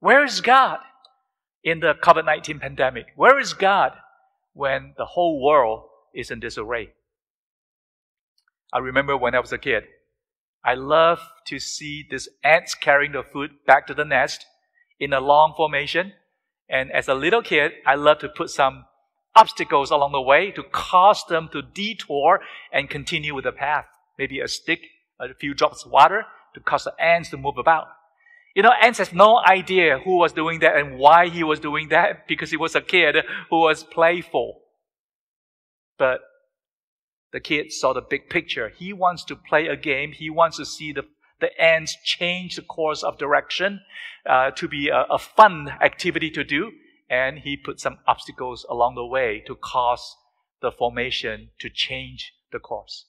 Where 0.00 0.24
is 0.24 0.40
God 0.40 0.78
in 1.62 1.80
the 1.80 1.94
COVID 1.94 2.24
19 2.24 2.60
pandemic? 2.60 3.06
Where 3.16 3.38
is 3.38 3.52
God 3.52 3.92
when 4.52 4.94
the 4.96 5.04
whole 5.04 5.42
world 5.42 5.84
is 6.14 6.30
in 6.30 6.40
disarray? 6.40 6.90
I 8.72 8.78
remember 8.78 9.16
when 9.16 9.34
I 9.34 9.40
was 9.40 9.52
a 9.52 9.58
kid, 9.58 9.84
I 10.64 10.74
love 10.74 11.20
to 11.46 11.58
see 11.58 12.06
these 12.08 12.28
ants 12.44 12.74
carrying 12.74 13.12
the 13.12 13.22
food 13.22 13.50
back 13.66 13.86
to 13.86 13.94
the 13.94 14.04
nest 14.04 14.44
in 14.98 15.12
a 15.12 15.20
long 15.20 15.54
formation. 15.56 16.12
And 16.68 16.92
as 16.92 17.08
a 17.08 17.14
little 17.14 17.42
kid, 17.42 17.72
I 17.86 17.94
love 17.94 18.18
to 18.18 18.28
put 18.28 18.50
some 18.50 18.84
obstacles 19.34 19.90
along 19.90 20.12
the 20.12 20.20
way 20.20 20.50
to 20.50 20.62
cause 20.62 21.24
them 21.28 21.48
to 21.52 21.62
detour 21.62 22.40
and 22.72 22.90
continue 22.90 23.34
with 23.34 23.44
the 23.44 23.52
path. 23.52 23.86
Maybe 24.18 24.40
a 24.40 24.48
stick, 24.48 24.80
a 25.18 25.34
few 25.34 25.54
drops 25.54 25.84
of 25.84 25.92
water 25.92 26.26
to 26.54 26.60
cause 26.60 26.84
the 26.84 26.94
ants 27.00 27.30
to 27.30 27.36
move 27.36 27.58
about. 27.58 27.88
You 28.54 28.62
know, 28.62 28.72
ants 28.82 28.98
has 28.98 29.12
no 29.12 29.38
idea 29.38 29.98
who 29.98 30.16
was 30.16 30.32
doing 30.32 30.58
that 30.60 30.76
and 30.76 30.98
why 30.98 31.28
he 31.28 31.44
was 31.44 31.60
doing 31.60 31.88
that 31.88 32.26
because 32.28 32.50
he 32.50 32.56
was 32.56 32.74
a 32.74 32.80
kid 32.80 33.16
who 33.48 33.60
was 33.60 33.84
playful. 33.84 34.60
But 35.98 36.20
the 37.32 37.40
kid 37.40 37.72
saw 37.72 37.92
the 37.92 38.02
big 38.02 38.28
picture. 38.28 38.70
He 38.76 38.92
wants 38.92 39.24
to 39.24 39.36
play 39.36 39.66
a 39.66 39.76
game. 39.76 40.12
He 40.12 40.30
wants 40.30 40.56
to 40.56 40.64
see 40.64 40.92
the, 40.92 41.04
the 41.40 41.58
ants 41.60 41.96
change 42.04 42.56
the 42.56 42.62
course 42.62 43.02
of 43.02 43.18
direction 43.18 43.80
uh, 44.28 44.50
to 44.52 44.68
be 44.68 44.88
a, 44.88 45.06
a 45.10 45.18
fun 45.18 45.68
activity 45.80 46.30
to 46.30 46.44
do. 46.44 46.72
And 47.08 47.38
he 47.38 47.56
put 47.56 47.80
some 47.80 47.98
obstacles 48.06 48.64
along 48.68 48.94
the 48.94 49.06
way 49.06 49.42
to 49.46 49.54
cause 49.54 50.16
the 50.60 50.72
formation 50.72 51.50
to 51.60 51.70
change 51.70 52.32
the 52.52 52.58
course. 52.58 53.06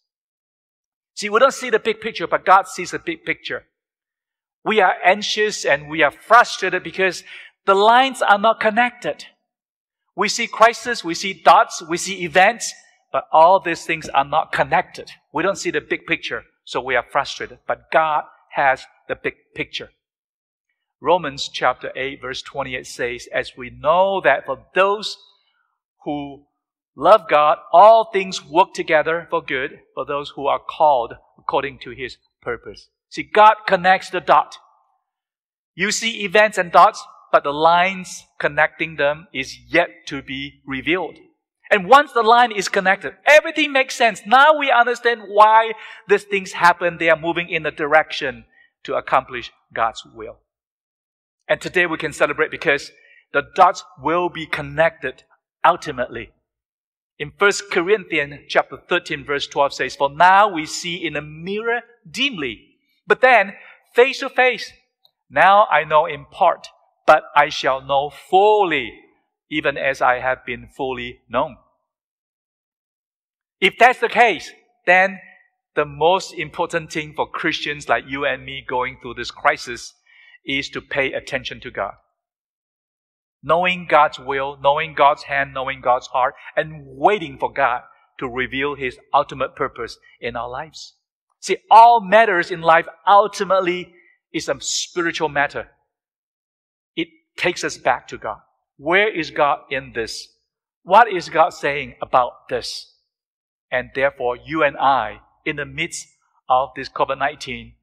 See, 1.15 1.29
we 1.29 1.39
don't 1.39 1.53
see 1.53 1.69
the 1.69 1.79
big 1.79 1.99
picture, 1.99 2.27
but 2.27 2.45
God 2.45 2.67
sees 2.67 2.91
the 2.91 2.99
big 2.99 3.25
picture. 3.25 3.65
We 4.63 4.79
are 4.79 4.95
anxious 5.03 5.65
and 5.65 5.89
we 5.89 6.03
are 6.03 6.11
frustrated 6.11 6.83
because 6.83 7.23
the 7.65 7.75
lines 7.75 8.21
are 8.21 8.37
not 8.37 8.59
connected. 8.59 9.25
We 10.15 10.29
see 10.29 10.47
crisis, 10.47 11.03
we 11.03 11.15
see 11.15 11.33
dots, 11.33 11.81
we 11.87 11.97
see 11.97 12.23
events, 12.23 12.73
but 13.11 13.27
all 13.31 13.59
these 13.59 13.85
things 13.85 14.07
are 14.09 14.25
not 14.25 14.51
connected. 14.51 15.11
We 15.33 15.43
don't 15.43 15.57
see 15.57 15.71
the 15.71 15.81
big 15.81 16.05
picture, 16.05 16.43
so 16.63 16.81
we 16.81 16.95
are 16.95 17.05
frustrated. 17.11 17.59
But 17.67 17.91
God 17.91 18.23
has 18.51 18.85
the 19.07 19.15
big 19.15 19.35
picture. 19.55 19.89
Romans 21.01 21.49
chapter 21.51 21.91
8 21.95 22.21
verse 22.21 22.41
28 22.43 22.85
says, 22.85 23.27
as 23.33 23.53
we 23.57 23.71
know 23.71 24.21
that 24.23 24.45
for 24.45 24.65
those 24.75 25.17
who 26.03 26.43
love 26.95 27.27
God, 27.27 27.57
all 27.73 28.11
things 28.11 28.45
work 28.45 28.73
together 28.73 29.27
for 29.29 29.41
good 29.41 29.79
for 29.95 30.05
those 30.05 30.33
who 30.35 30.47
are 30.47 30.59
called 30.59 31.13
according 31.39 31.79
to 31.79 31.91
his 31.91 32.17
purpose. 32.41 32.89
See, 33.09 33.23
God 33.23 33.55
connects 33.67 34.09
the 34.09 34.21
dot. 34.21 34.57
You 35.73 35.91
see 35.91 36.23
events 36.23 36.57
and 36.57 36.71
dots, 36.71 37.03
but 37.31 37.43
the 37.43 37.53
lines 37.53 38.25
connecting 38.39 38.97
them 38.97 39.27
is 39.33 39.57
yet 39.67 39.89
to 40.07 40.21
be 40.21 40.61
revealed. 40.65 41.15
And 41.71 41.87
once 41.87 42.11
the 42.11 42.21
line 42.21 42.51
is 42.51 42.67
connected, 42.67 43.13
everything 43.25 43.71
makes 43.71 43.95
sense. 43.95 44.21
Now 44.25 44.57
we 44.57 44.69
understand 44.69 45.21
why 45.27 45.71
these 46.09 46.25
things 46.25 46.51
happen. 46.51 46.97
They 46.97 47.09
are 47.09 47.17
moving 47.17 47.49
in 47.49 47.63
the 47.63 47.71
direction 47.71 48.43
to 48.83 48.95
accomplish 48.95 49.53
God's 49.73 50.05
will. 50.05 50.39
And 51.47 51.61
today 51.61 51.85
we 51.85 51.97
can 51.97 52.11
celebrate 52.11 52.51
because 52.51 52.91
the 53.31 53.43
dots 53.55 53.85
will 54.01 54.27
be 54.27 54.45
connected 54.45 55.23
ultimately. 55.63 56.31
In 57.17 57.31
1 57.37 57.51
Corinthians 57.71 58.41
chapter 58.49 58.77
13 58.89 59.23
verse 59.23 59.47
12 59.47 59.73
says, 59.73 59.95
For 59.95 60.09
now 60.09 60.49
we 60.49 60.65
see 60.65 60.95
in 60.95 61.15
a 61.15 61.21
mirror 61.21 61.81
dimly, 62.09 62.75
but 63.07 63.21
then 63.21 63.53
face 63.95 64.19
to 64.19 64.29
face. 64.29 64.73
Now 65.29 65.67
I 65.71 65.85
know 65.85 66.05
in 66.05 66.25
part, 66.25 66.67
but 67.07 67.23
I 67.33 67.47
shall 67.47 67.81
know 67.81 68.09
fully 68.09 68.91
even 69.51 69.77
as 69.77 70.01
I 70.01 70.19
have 70.19 70.45
been 70.45 70.69
fully 70.75 71.19
known. 71.29 71.57
If 73.59 73.75
that's 73.77 73.99
the 73.99 74.09
case, 74.09 74.51
then 74.87 75.19
the 75.75 75.85
most 75.85 76.33
important 76.33 76.91
thing 76.91 77.13
for 77.15 77.29
Christians 77.29 77.87
like 77.87 78.05
you 78.07 78.25
and 78.25 78.43
me 78.43 78.65
going 78.67 78.97
through 79.01 79.15
this 79.15 79.29
crisis 79.29 79.93
is 80.45 80.69
to 80.69 80.81
pay 80.81 81.13
attention 81.13 81.59
to 81.61 81.69
God. 81.69 81.93
Knowing 83.43 83.87
God's 83.89 84.19
will, 84.19 84.57
knowing 84.61 84.93
God's 84.95 85.23
hand, 85.23 85.53
knowing 85.53 85.81
God's 85.81 86.07
heart, 86.07 86.33
and 86.55 86.83
waiting 86.85 87.37
for 87.37 87.51
God 87.51 87.81
to 88.19 88.27
reveal 88.27 88.75
His 88.75 88.97
ultimate 89.13 89.55
purpose 89.55 89.97
in 90.19 90.35
our 90.35 90.49
lives. 90.49 90.95
See, 91.39 91.57
all 91.69 92.01
matters 92.01 92.51
in 92.51 92.61
life 92.61 92.87
ultimately 93.07 93.93
is 94.33 94.47
a 94.47 94.55
spiritual 94.59 95.29
matter. 95.29 95.69
It 96.95 97.07
takes 97.35 97.63
us 97.63 97.77
back 97.77 98.07
to 98.09 98.17
God. 98.17 98.39
Where 98.81 99.15
is 99.15 99.29
God 99.29 99.59
in 99.69 99.93
this? 99.93 100.29
What 100.81 101.07
is 101.07 101.29
God 101.29 101.51
saying 101.51 101.97
about 102.01 102.49
this? 102.49 102.95
And 103.71 103.91
therefore, 103.93 104.35
you 104.43 104.63
and 104.63 104.75
I, 104.75 105.19
in 105.45 105.57
the 105.57 105.67
midst 105.67 106.07
of 106.49 106.69
this 106.75 106.89
COVID 106.89 107.19
19, 107.19 107.73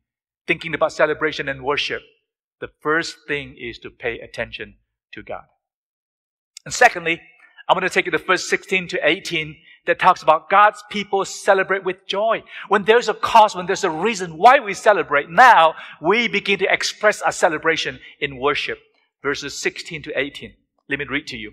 thinking 0.48 0.74
about 0.74 0.92
celebration 0.92 1.48
and 1.48 1.62
worship, 1.62 2.02
the 2.60 2.70
first 2.80 3.18
thing 3.28 3.54
is 3.56 3.78
to 3.78 3.90
pay 3.90 4.18
attention 4.18 4.74
to 5.12 5.22
God. 5.22 5.44
And 6.64 6.74
secondly, 6.74 7.20
I'm 7.68 7.76
going 7.78 7.88
to 7.88 7.94
take 7.94 8.06
you 8.06 8.10
to 8.10 8.18
verse 8.18 8.50
16 8.50 8.88
to 8.88 9.08
18 9.08 9.56
that 9.86 10.00
talks 10.00 10.24
about 10.24 10.50
God's 10.50 10.82
people 10.90 11.24
celebrate 11.24 11.84
with 11.84 12.08
joy. 12.08 12.42
When 12.66 12.82
there's 12.82 13.08
a 13.08 13.14
cause, 13.14 13.54
when 13.54 13.66
there's 13.66 13.84
a 13.84 13.90
reason 13.90 14.36
why 14.36 14.58
we 14.58 14.74
celebrate, 14.74 15.30
now 15.30 15.76
we 16.02 16.26
begin 16.26 16.58
to 16.58 16.72
express 16.72 17.22
our 17.22 17.30
celebration 17.30 18.00
in 18.18 18.40
worship. 18.40 18.80
Verses 19.22 19.56
16 19.56 20.02
to 20.02 20.18
18. 20.18 20.54
Let 20.88 20.98
me 20.98 21.04
read 21.08 21.26
to 21.28 21.36
you. 21.36 21.52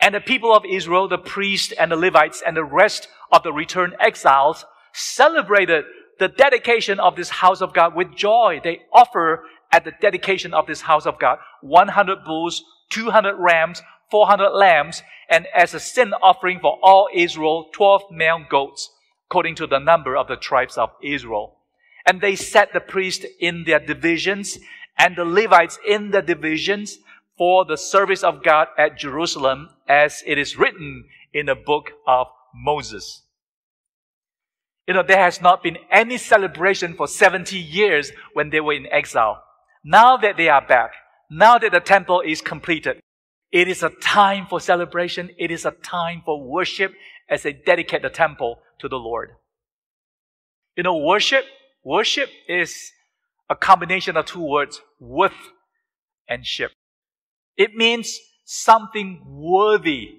And 0.00 0.14
the 0.14 0.20
people 0.20 0.54
of 0.54 0.64
Israel, 0.64 1.08
the 1.08 1.18
priests 1.18 1.72
and 1.72 1.92
the 1.92 1.96
Levites 1.96 2.42
and 2.44 2.56
the 2.56 2.64
rest 2.64 3.08
of 3.30 3.42
the 3.42 3.52
returned 3.52 3.94
exiles 4.00 4.64
celebrated 4.92 5.84
the 6.18 6.28
dedication 6.28 6.98
of 6.98 7.16
this 7.16 7.30
house 7.30 7.60
of 7.60 7.72
God 7.72 7.94
with 7.94 8.16
joy. 8.16 8.60
They 8.62 8.80
offer 8.92 9.44
at 9.70 9.84
the 9.84 9.92
dedication 10.00 10.52
of 10.52 10.66
this 10.66 10.82
house 10.82 11.06
of 11.06 11.18
God 11.18 11.38
100 11.60 12.24
bulls, 12.24 12.64
200 12.90 13.36
rams, 13.36 13.82
400 14.10 14.50
lambs, 14.50 15.02
and 15.28 15.46
as 15.54 15.74
a 15.74 15.80
sin 15.80 16.12
offering 16.22 16.58
for 16.60 16.78
all 16.82 17.08
Israel, 17.14 17.68
12 17.72 18.02
male 18.10 18.44
goats, 18.48 18.90
according 19.28 19.54
to 19.56 19.66
the 19.66 19.78
number 19.78 20.16
of 20.16 20.26
the 20.26 20.36
tribes 20.36 20.76
of 20.76 20.90
Israel. 21.02 21.58
And 22.06 22.20
they 22.20 22.34
set 22.34 22.72
the 22.72 22.80
priests 22.80 23.26
in 23.38 23.64
their 23.64 23.78
divisions 23.78 24.58
and 24.98 25.14
the 25.14 25.24
Levites 25.24 25.78
in 25.86 26.10
the 26.10 26.22
divisions 26.22 26.98
for 27.40 27.64
the 27.64 27.78
service 27.78 28.22
of 28.22 28.44
God 28.44 28.68
at 28.76 28.98
Jerusalem 28.98 29.70
as 29.88 30.22
it 30.26 30.36
is 30.36 30.58
written 30.58 31.06
in 31.32 31.46
the 31.46 31.54
book 31.54 31.92
of 32.06 32.26
Moses. 32.54 33.22
You 34.86 34.92
know, 34.92 35.02
there 35.02 35.16
has 35.16 35.40
not 35.40 35.62
been 35.62 35.78
any 35.90 36.18
celebration 36.18 36.92
for 36.92 37.08
70 37.08 37.56
years 37.58 38.12
when 38.34 38.50
they 38.50 38.60
were 38.60 38.74
in 38.74 38.86
exile. 38.92 39.42
Now 39.82 40.18
that 40.18 40.36
they 40.36 40.50
are 40.50 40.60
back, 40.60 40.92
now 41.30 41.56
that 41.56 41.72
the 41.72 41.80
temple 41.80 42.20
is 42.20 42.42
completed, 42.42 43.00
it 43.50 43.68
is 43.68 43.82
a 43.82 43.88
time 43.88 44.46
for 44.46 44.60
celebration. 44.60 45.30
It 45.38 45.50
is 45.50 45.64
a 45.64 45.70
time 45.70 46.20
for 46.22 46.46
worship 46.46 46.92
as 47.30 47.42
they 47.42 47.54
dedicate 47.54 48.02
the 48.02 48.10
temple 48.10 48.58
to 48.80 48.88
the 48.88 48.98
Lord. 48.98 49.30
You 50.76 50.82
know, 50.82 50.98
worship, 50.98 51.46
worship 51.82 52.28
is 52.46 52.92
a 53.48 53.56
combination 53.56 54.18
of 54.18 54.26
two 54.26 54.42
words, 54.42 54.82
worth 54.98 55.32
and 56.28 56.44
ship. 56.44 56.72
It 57.60 57.74
means 57.74 58.18
something 58.46 59.20
worthy 59.26 60.14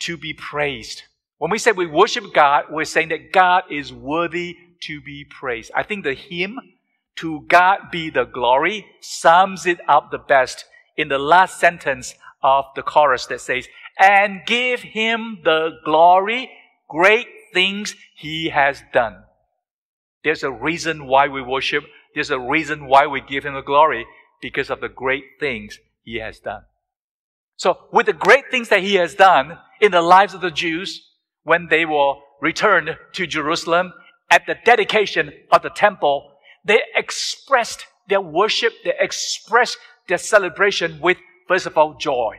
to 0.00 0.16
be 0.16 0.32
praised. 0.32 1.02
When 1.36 1.50
we 1.50 1.58
say 1.58 1.72
we 1.72 1.84
worship 1.84 2.32
God, 2.32 2.64
we're 2.70 2.86
saying 2.86 3.10
that 3.10 3.30
God 3.30 3.64
is 3.70 3.92
worthy 3.92 4.56
to 4.84 5.02
be 5.02 5.26
praised. 5.26 5.70
I 5.74 5.82
think 5.82 6.04
the 6.04 6.14
hymn, 6.14 6.58
To 7.16 7.42
God 7.46 7.90
be 7.90 8.08
the 8.08 8.24
glory, 8.24 8.86
sums 9.02 9.66
it 9.66 9.80
up 9.86 10.10
the 10.10 10.24
best 10.34 10.64
in 10.96 11.08
the 11.08 11.18
last 11.18 11.60
sentence 11.60 12.14
of 12.42 12.64
the 12.74 12.82
chorus 12.82 13.26
that 13.26 13.42
says, 13.42 13.68
And 13.98 14.46
give 14.46 14.80
him 14.80 15.40
the 15.44 15.72
glory, 15.84 16.50
great 16.88 17.28
things 17.52 17.94
he 18.16 18.48
has 18.48 18.82
done. 18.94 19.24
There's 20.24 20.42
a 20.42 20.50
reason 20.50 21.06
why 21.06 21.28
we 21.28 21.42
worship. 21.42 21.84
There's 22.14 22.30
a 22.30 22.40
reason 22.40 22.86
why 22.86 23.06
we 23.06 23.20
give 23.20 23.44
him 23.44 23.52
the 23.52 23.60
glory 23.60 24.06
because 24.40 24.70
of 24.70 24.80
the 24.80 24.88
great 24.88 25.24
things 25.38 25.78
he 26.08 26.20
has 26.20 26.40
done. 26.40 26.62
So 27.56 27.76
with 27.92 28.06
the 28.06 28.12
great 28.12 28.50
things 28.50 28.68
that 28.70 28.82
he 28.82 28.94
has 28.94 29.14
done 29.14 29.58
in 29.80 29.92
the 29.92 30.00
lives 30.00 30.32
of 30.34 30.40
the 30.40 30.50
Jews 30.50 31.02
when 31.42 31.68
they 31.68 31.84
were 31.84 32.14
returned 32.40 32.96
to 33.12 33.26
Jerusalem 33.26 33.92
at 34.30 34.46
the 34.46 34.56
dedication 34.64 35.32
of 35.52 35.62
the 35.62 35.70
temple, 35.70 36.32
they 36.64 36.80
expressed 36.94 37.86
their 38.08 38.20
worship, 38.20 38.72
they 38.84 38.94
expressed 38.98 39.76
their 40.08 40.18
celebration 40.18 40.98
with, 41.00 41.18
first 41.46 41.66
of 41.66 41.76
all, 41.76 41.94
joy. 41.94 42.36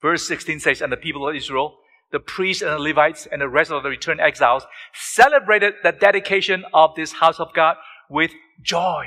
Verse 0.00 0.26
16 0.26 0.60
says, 0.60 0.80
And 0.80 0.92
the 0.92 0.96
people 0.96 1.28
of 1.28 1.34
Israel, 1.34 1.76
the 2.12 2.20
priests 2.20 2.62
and 2.62 2.72
the 2.72 2.78
Levites 2.78 3.26
and 3.30 3.42
the 3.42 3.48
rest 3.48 3.70
of 3.70 3.82
the 3.82 3.90
returned 3.90 4.20
exiles 4.20 4.64
celebrated 4.94 5.74
the 5.82 5.92
dedication 5.92 6.64
of 6.72 6.94
this 6.96 7.12
house 7.12 7.40
of 7.40 7.52
God 7.52 7.76
with 8.08 8.30
joy. 8.62 9.06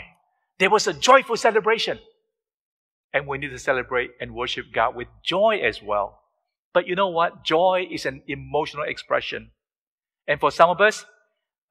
There 0.59 0.69
was 0.69 0.85
a 0.85 0.93
joyful 0.93 1.37
celebration. 1.37 1.97
And 3.13 3.27
we 3.27 3.37
need 3.37 3.49
to 3.49 3.59
celebrate 3.59 4.11
and 4.19 4.33
worship 4.33 4.67
God 4.73 4.95
with 4.95 5.07
joy 5.23 5.59
as 5.63 5.81
well. 5.83 6.21
But 6.73 6.87
you 6.87 6.95
know 6.95 7.09
what? 7.09 7.43
Joy 7.43 7.87
is 7.91 8.05
an 8.05 8.23
emotional 8.27 8.83
expression. 8.83 9.51
And 10.27 10.39
for 10.39 10.51
some 10.51 10.69
of 10.69 10.79
us, 10.79 11.05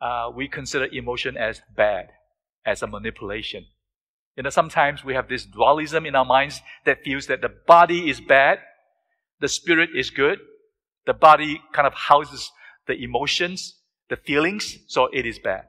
uh, 0.00 0.30
we 0.34 0.48
consider 0.48 0.86
emotion 0.86 1.36
as 1.36 1.62
bad, 1.74 2.08
as 2.66 2.82
a 2.82 2.86
manipulation. 2.86 3.64
You 4.36 4.42
know, 4.42 4.50
sometimes 4.50 5.04
we 5.04 5.14
have 5.14 5.28
this 5.28 5.46
dualism 5.46 6.04
in 6.06 6.14
our 6.14 6.24
minds 6.24 6.60
that 6.84 7.02
feels 7.02 7.26
that 7.26 7.40
the 7.40 7.50
body 7.66 8.10
is 8.10 8.20
bad, 8.20 8.60
the 9.40 9.48
spirit 9.48 9.90
is 9.94 10.10
good, 10.10 10.38
the 11.06 11.14
body 11.14 11.60
kind 11.72 11.86
of 11.86 11.94
houses 11.94 12.50
the 12.90 13.04
emotions, 13.04 13.76
the 14.08 14.16
feelings, 14.16 14.78
so 14.88 15.08
it 15.12 15.24
is 15.24 15.38
bad. 15.38 15.64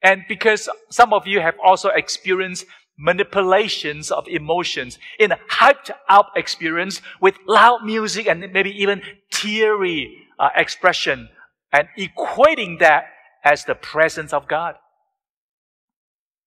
And 0.00 0.22
because 0.28 0.68
some 0.90 1.12
of 1.12 1.26
you 1.26 1.40
have 1.40 1.56
also 1.62 1.88
experienced 1.88 2.66
manipulations 2.98 4.10
of 4.10 4.26
emotions 4.28 4.98
in 5.18 5.32
a 5.32 5.38
hyped 5.50 5.90
up 6.08 6.32
experience 6.36 7.00
with 7.20 7.36
loud 7.46 7.84
music 7.84 8.26
and 8.26 8.52
maybe 8.52 8.70
even 8.70 9.00
teary 9.30 10.26
uh, 10.38 10.48
expression 10.56 11.28
and 11.72 11.88
equating 11.98 12.80
that 12.80 13.04
as 13.44 13.64
the 13.64 13.74
presence 13.74 14.32
of 14.32 14.48
God. 14.48 14.74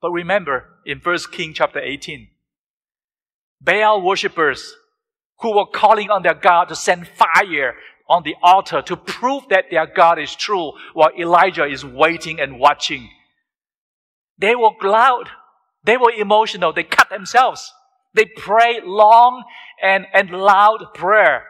But 0.01 0.11
remember 0.11 0.65
in 0.85 0.99
1 0.99 1.17
King 1.31 1.53
chapter 1.53 1.79
18, 1.79 2.27
Baal 3.61 4.01
worshippers 4.01 4.75
who 5.39 5.55
were 5.55 5.65
calling 5.65 6.09
on 6.09 6.23
their 6.23 6.33
God 6.33 6.65
to 6.65 6.75
send 6.75 7.07
fire 7.07 7.75
on 8.09 8.23
the 8.23 8.35
altar 8.43 8.81
to 8.81 8.97
prove 8.97 9.43
that 9.49 9.65
their 9.71 9.85
God 9.85 10.19
is 10.19 10.35
true 10.35 10.73
while 10.93 11.11
Elijah 11.17 11.65
is 11.65 11.85
waiting 11.85 12.39
and 12.39 12.59
watching. 12.59 13.09
They 14.37 14.55
were 14.55 14.71
loud. 14.83 15.29
They 15.83 15.97
were 15.97 16.11
emotional. 16.11 16.73
They 16.73 16.83
cut 16.83 17.09
themselves. 17.09 17.73
They 18.13 18.25
prayed 18.25 18.83
long 18.83 19.43
and, 19.81 20.05
and 20.13 20.29
loud 20.29 20.93
prayer 20.93 21.45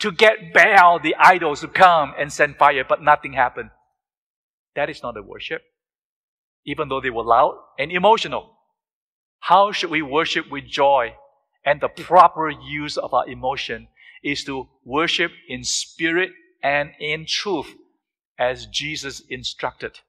to 0.00 0.10
get 0.10 0.52
Baal, 0.52 0.98
the 0.98 1.14
idols, 1.18 1.60
to 1.60 1.68
come 1.68 2.14
and 2.18 2.32
send 2.32 2.56
fire, 2.56 2.84
but 2.88 3.02
nothing 3.02 3.34
happened. 3.34 3.70
That 4.74 4.90
is 4.90 5.02
not 5.02 5.16
a 5.16 5.22
worship. 5.22 5.62
Even 6.64 6.88
though 6.88 7.00
they 7.00 7.10
were 7.10 7.24
loud 7.24 7.58
and 7.78 7.92
emotional. 7.92 8.56
How 9.40 9.72
should 9.72 9.90
we 9.90 10.02
worship 10.02 10.50
with 10.50 10.66
joy? 10.66 11.14
And 11.64 11.80
the 11.80 11.88
proper 11.88 12.50
use 12.50 12.96
of 12.96 13.14
our 13.14 13.28
emotion 13.28 13.88
is 14.22 14.44
to 14.44 14.68
worship 14.84 15.32
in 15.48 15.64
spirit 15.64 16.30
and 16.62 16.90
in 16.98 17.24
truth, 17.26 17.74
as 18.38 18.66
Jesus 18.66 19.20
instructed 19.28 20.00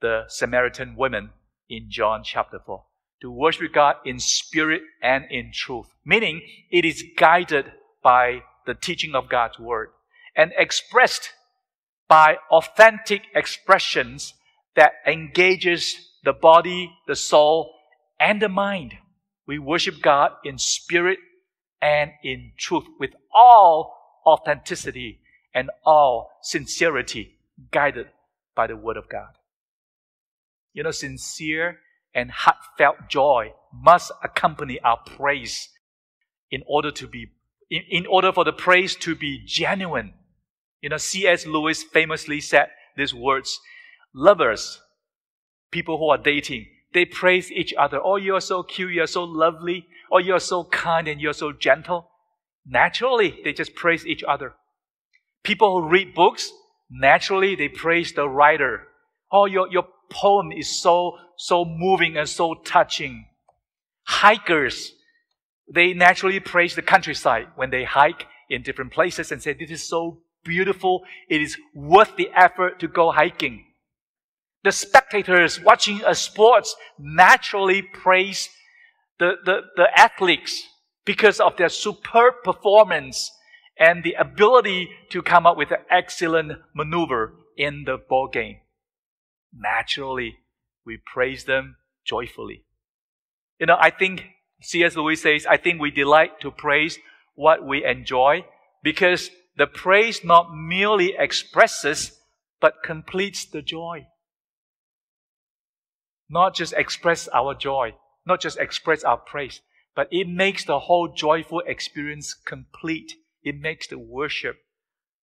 the 0.00 0.24
Samaritan 0.28 0.94
women 0.96 1.30
in 1.68 1.86
John 1.88 2.22
chapter 2.24 2.58
4 2.64 2.84
to 3.22 3.30
worship 3.30 3.72
God 3.72 3.96
in 4.04 4.18
spirit 4.18 4.82
and 5.00 5.24
in 5.30 5.52
truth, 5.54 5.86
meaning 6.04 6.42
it 6.70 6.84
is 6.84 7.04
guided 7.16 7.66
by 8.02 8.42
the 8.66 8.74
teaching 8.74 9.14
of 9.14 9.28
God's 9.28 9.60
word 9.60 9.90
and 10.36 10.52
expressed 10.58 11.30
by 12.08 12.36
authentic 12.50 13.22
expressions 13.34 14.34
that 14.74 14.94
engages 15.06 16.10
the 16.24 16.32
body, 16.32 16.90
the 17.06 17.14
soul, 17.14 17.72
and 18.18 18.42
the 18.42 18.48
mind. 18.48 18.94
We 19.46 19.58
worship 19.58 20.02
God 20.02 20.32
in 20.44 20.58
spirit 20.58 21.18
and 21.80 22.10
in 22.24 22.52
truth 22.58 22.84
with 22.98 23.10
all 23.32 23.96
authenticity 24.26 25.20
and 25.54 25.70
all 25.86 26.30
sincerity 26.42 27.38
guided 27.70 28.08
by 28.56 28.66
the 28.66 28.76
word 28.76 28.96
of 28.96 29.08
God. 29.08 29.30
You 30.72 30.82
know, 30.82 30.90
sincere 30.90 31.78
and 32.14 32.30
heartfelt 32.30 33.08
joy 33.08 33.52
must 33.72 34.12
accompany 34.22 34.78
our 34.80 34.98
praise 34.98 35.68
in 36.50 36.62
order 36.66 36.90
to 36.90 37.06
be 37.06 37.28
in, 37.70 37.82
in 37.90 38.06
order 38.06 38.32
for 38.32 38.44
the 38.44 38.52
praise 38.52 38.94
to 38.96 39.14
be 39.14 39.42
genuine. 39.46 40.12
You 40.82 40.90
know, 40.90 40.98
C.S. 40.98 41.46
Lewis 41.46 41.82
famously 41.82 42.40
said 42.40 42.68
these 42.96 43.14
words 43.14 43.58
lovers, 44.14 44.80
people 45.70 45.98
who 45.98 46.08
are 46.10 46.18
dating, 46.18 46.66
they 46.92 47.04
praise 47.04 47.50
each 47.50 47.72
other. 47.78 47.98
Oh, 48.02 48.16
you're 48.16 48.40
so 48.40 48.62
cute, 48.62 48.92
you're 48.92 49.06
so 49.06 49.24
lovely, 49.24 49.86
oh, 50.10 50.18
you're 50.18 50.40
so 50.40 50.64
kind 50.64 51.08
and 51.08 51.20
you're 51.20 51.32
so 51.32 51.52
gentle. 51.52 52.10
Naturally, 52.66 53.40
they 53.42 53.52
just 53.52 53.74
praise 53.74 54.06
each 54.06 54.22
other. 54.22 54.54
People 55.42 55.80
who 55.80 55.88
read 55.88 56.14
books, 56.14 56.52
naturally, 56.90 57.56
they 57.56 57.68
praise 57.68 58.12
the 58.12 58.28
writer. 58.28 58.86
Oh, 59.32 59.46
your, 59.46 59.68
your 59.70 59.86
poem 60.10 60.52
is 60.52 60.80
so, 60.80 61.18
so 61.36 61.64
moving 61.64 62.16
and 62.16 62.28
so 62.28 62.54
touching. 62.54 63.26
Hikers, 64.04 64.92
they 65.72 65.92
naturally 65.92 66.40
praise 66.40 66.74
the 66.74 66.82
countryside 66.82 67.46
when 67.56 67.70
they 67.70 67.84
hike 67.84 68.26
in 68.50 68.62
different 68.62 68.92
places 68.92 69.32
and 69.32 69.42
say, 69.42 69.52
this 69.52 69.70
is 69.70 69.88
so 69.88 70.22
beautiful. 70.44 71.02
It 71.28 71.40
is 71.40 71.56
worth 71.74 72.16
the 72.16 72.30
effort 72.34 72.80
to 72.80 72.88
go 72.88 73.12
hiking. 73.12 73.64
The 74.64 74.72
spectators 74.72 75.60
watching 75.60 76.02
a 76.06 76.14
sports 76.14 76.76
naturally 76.98 77.82
praise 77.82 78.48
the, 79.18 79.34
the, 79.44 79.60
the 79.76 79.88
athletes 79.98 80.62
because 81.04 81.40
of 81.40 81.56
their 81.56 81.68
superb 81.68 82.34
performance 82.44 83.30
and 83.78 84.04
the 84.04 84.14
ability 84.14 84.90
to 85.10 85.22
come 85.22 85.46
up 85.46 85.56
with 85.56 85.70
an 85.70 85.84
excellent 85.90 86.52
maneuver 86.74 87.34
in 87.56 87.84
the 87.84 87.98
ball 88.08 88.28
game 88.28 88.58
naturally 89.52 90.36
we 90.84 90.98
praise 91.04 91.44
them 91.44 91.76
joyfully. 92.04 92.64
You 93.58 93.66
know, 93.66 93.76
I 93.78 93.90
think 93.90 94.24
C.S. 94.60 94.96
Lewis 94.96 95.22
says, 95.22 95.46
I 95.46 95.56
think 95.56 95.80
we 95.80 95.90
delight 95.90 96.40
to 96.40 96.50
praise 96.50 96.98
what 97.34 97.64
we 97.64 97.84
enjoy 97.84 98.44
because 98.82 99.30
the 99.56 99.66
praise 99.66 100.24
not 100.24 100.54
merely 100.54 101.14
expresses 101.18 102.18
but 102.60 102.82
completes 102.82 103.44
the 103.44 103.62
joy. 103.62 104.06
Not 106.28 106.54
just 106.54 106.72
express 106.72 107.28
our 107.28 107.54
joy, 107.54 107.94
not 108.24 108.40
just 108.40 108.58
express 108.58 109.04
our 109.04 109.18
praise, 109.18 109.60
but 109.94 110.08
it 110.10 110.28
makes 110.28 110.64
the 110.64 110.78
whole 110.80 111.08
joyful 111.08 111.62
experience 111.66 112.34
complete. 112.34 113.12
It 113.42 113.60
makes 113.60 113.86
the 113.88 113.98
worship 113.98 114.56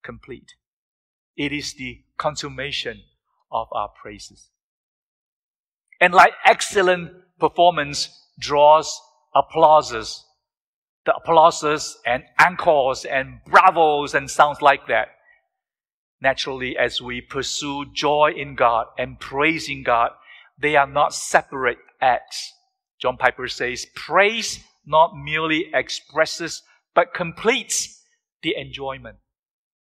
complete. 0.03 0.53
It 1.35 1.51
is 1.51 1.73
the 1.73 2.03
consummation 2.17 3.03
of 3.51 3.67
our 3.71 3.89
praises. 3.89 4.49
And 6.01 6.13
like 6.13 6.33
excellent 6.45 7.11
performance 7.39 8.09
draws 8.39 8.99
applauses, 9.35 10.23
the 11.05 11.15
applauses 11.15 11.97
and 12.05 12.23
encores 12.39 13.05
and 13.05 13.39
bravos 13.45 14.13
and 14.13 14.29
sounds 14.29 14.61
like 14.61 14.87
that. 14.87 15.09
Naturally, 16.21 16.77
as 16.77 17.01
we 17.01 17.21
pursue 17.21 17.85
joy 17.93 18.33
in 18.35 18.55
God 18.55 18.87
and 18.97 19.19
praising 19.19 19.83
God, 19.83 20.11
they 20.57 20.75
are 20.75 20.87
not 20.87 21.13
separate 21.13 21.77
acts. 22.01 22.53
John 22.99 23.15
Piper 23.17 23.47
says, 23.47 23.85
praise 23.95 24.59
not 24.85 25.15
merely 25.15 25.69
expresses, 25.73 26.63
but 26.93 27.13
completes 27.13 28.03
the 28.41 28.55
enjoyment. 28.57 29.17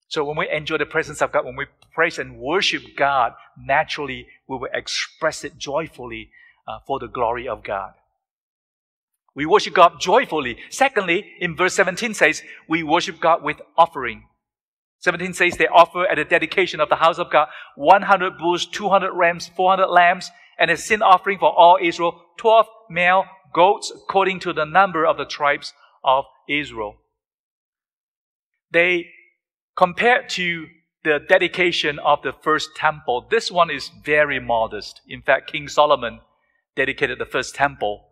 So 0.09 0.25
when 0.25 0.37
we 0.37 0.49
enjoy 0.51 0.79
the 0.79 0.87
presence 0.87 1.23
of 1.23 1.33
God, 1.33 1.44
when 1.44 1.57
we 1.57 1.66
praise 1.92 2.18
and 2.18 2.38
worship 2.38 2.83
God, 2.96 3.33
naturally 3.59 4.26
we 4.48 4.57
will 4.57 4.68
express 4.72 5.44
it 5.44 5.59
joyfully 5.59 6.31
uh, 6.66 6.79
for 6.87 6.98
the 6.98 7.09
glory 7.09 7.48
of 7.48 7.62
God. 7.62 7.92
We 9.35 9.46
worship 9.46 9.74
God 9.74 10.00
joyfully. 10.00 10.59
Secondly, 10.70 11.24
in 11.40 11.57
verse 11.57 11.74
17 11.74 12.14
says, 12.14 12.42
we 12.68 12.83
worship 12.83 13.20
God 13.20 13.42
with 13.42 13.61
offering. 13.76 14.24
17 14.98 15.33
says 15.33 15.57
they 15.57 15.66
offer 15.66 16.07
at 16.07 16.16
the 16.16 16.24
dedication 16.24 16.81
of 16.81 16.88
the 16.88 16.96
house 16.96 17.18
of 17.18 17.31
God 17.31 17.48
100 17.76 18.38
bulls, 18.38 18.66
200 18.66 19.12
rams, 19.12 19.50
400 19.57 19.87
lambs, 19.87 20.31
and 20.59 20.70
a 20.70 20.76
sin 20.76 21.00
offering 21.00 21.38
for 21.38 21.50
all 21.50 21.79
Israel, 21.81 22.20
12 22.37 22.66
male 22.90 23.24
goats 23.55 23.90
according 23.94 24.40
to 24.40 24.53
the 24.53 24.66
number 24.66 25.07
of 25.07 25.16
the 25.16 25.24
tribes 25.24 25.72
of 26.05 26.24
Israel. 26.48 26.96
They 28.70 29.07
compared 29.76 30.29
to 30.31 30.66
the 31.02 31.18
dedication 31.28 31.98
of 31.98 32.22
the 32.22 32.32
first 32.32 32.70
temple, 32.76 33.26
this 33.30 33.50
one 33.50 33.70
is 33.70 33.90
very 34.04 34.38
modest. 34.38 35.00
In 35.08 35.22
fact, 35.22 35.50
King 35.50 35.68
Solomon 35.68 36.20
dedicated 36.76 37.18
the 37.18 37.26
first 37.26 37.54
temple, 37.54 38.04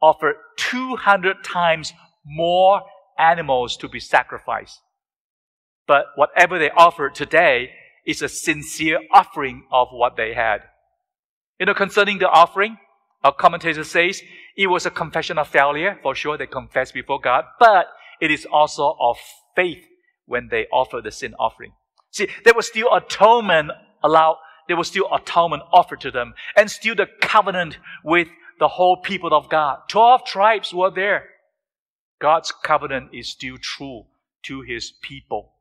offered 0.00 0.36
200 0.58 1.42
times 1.42 1.92
more 2.24 2.82
animals 3.18 3.76
to 3.78 3.88
be 3.88 4.00
sacrificed. 4.00 4.80
But 5.86 6.06
whatever 6.16 6.58
they 6.58 6.70
offered 6.70 7.14
today 7.14 7.70
is 8.06 8.22
a 8.22 8.28
sincere 8.28 9.00
offering 9.10 9.64
of 9.72 9.88
what 9.90 10.16
they 10.16 10.34
had. 10.34 10.62
You 11.58 11.66
know, 11.66 11.74
concerning 11.74 12.18
the 12.18 12.28
offering, 12.28 12.78
our 13.22 13.32
commentator 13.32 13.84
says 13.84 14.20
it 14.56 14.66
was 14.66 14.84
a 14.84 14.90
confession 14.90 15.38
of 15.38 15.48
failure. 15.48 15.98
For 16.02 16.14
sure, 16.14 16.36
they 16.36 16.46
confessed 16.46 16.92
before 16.92 17.20
God, 17.20 17.44
but 17.58 17.86
it 18.20 18.30
is 18.30 18.46
also 18.50 18.96
of 19.00 19.16
faith 19.56 19.84
when 20.26 20.48
they 20.50 20.66
offered 20.72 21.04
the 21.04 21.10
sin 21.10 21.34
offering. 21.38 21.72
See, 22.14 22.28
there 22.44 22.54
was 22.54 22.68
still 22.68 22.94
atonement 22.94 23.72
allowed, 24.04 24.36
there 24.68 24.76
was 24.76 24.86
still 24.86 25.12
atonement 25.12 25.64
offered 25.72 26.00
to 26.02 26.12
them, 26.12 26.34
and 26.56 26.70
still 26.70 26.94
the 26.94 27.08
covenant 27.20 27.78
with 28.04 28.28
the 28.60 28.68
whole 28.68 28.98
people 28.98 29.34
of 29.34 29.50
God. 29.50 29.80
Twelve 29.88 30.24
tribes 30.24 30.72
were 30.72 30.92
there. 30.92 31.24
God's 32.20 32.52
covenant 32.52 33.10
is 33.12 33.28
still 33.28 33.56
true 33.60 34.04
to 34.44 34.62
his 34.62 34.92
people. 35.02 35.54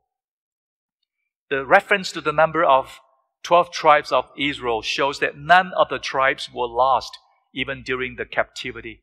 The 1.50 1.66
reference 1.66 2.12
to 2.12 2.22
the 2.22 2.32
number 2.32 2.64
of 2.64 3.00
12 3.42 3.72
tribes 3.72 4.12
of 4.12 4.26
Israel 4.38 4.84
shows 4.84 5.20
that 5.20 5.36
none 5.36 5.72
of 5.76 5.90
the 5.90 5.98
tribes 5.98 6.50
were 6.54 6.68
lost 6.68 7.18
even 7.52 7.82
during 7.82 8.16
the 8.16 8.26
captivity. 8.26 9.02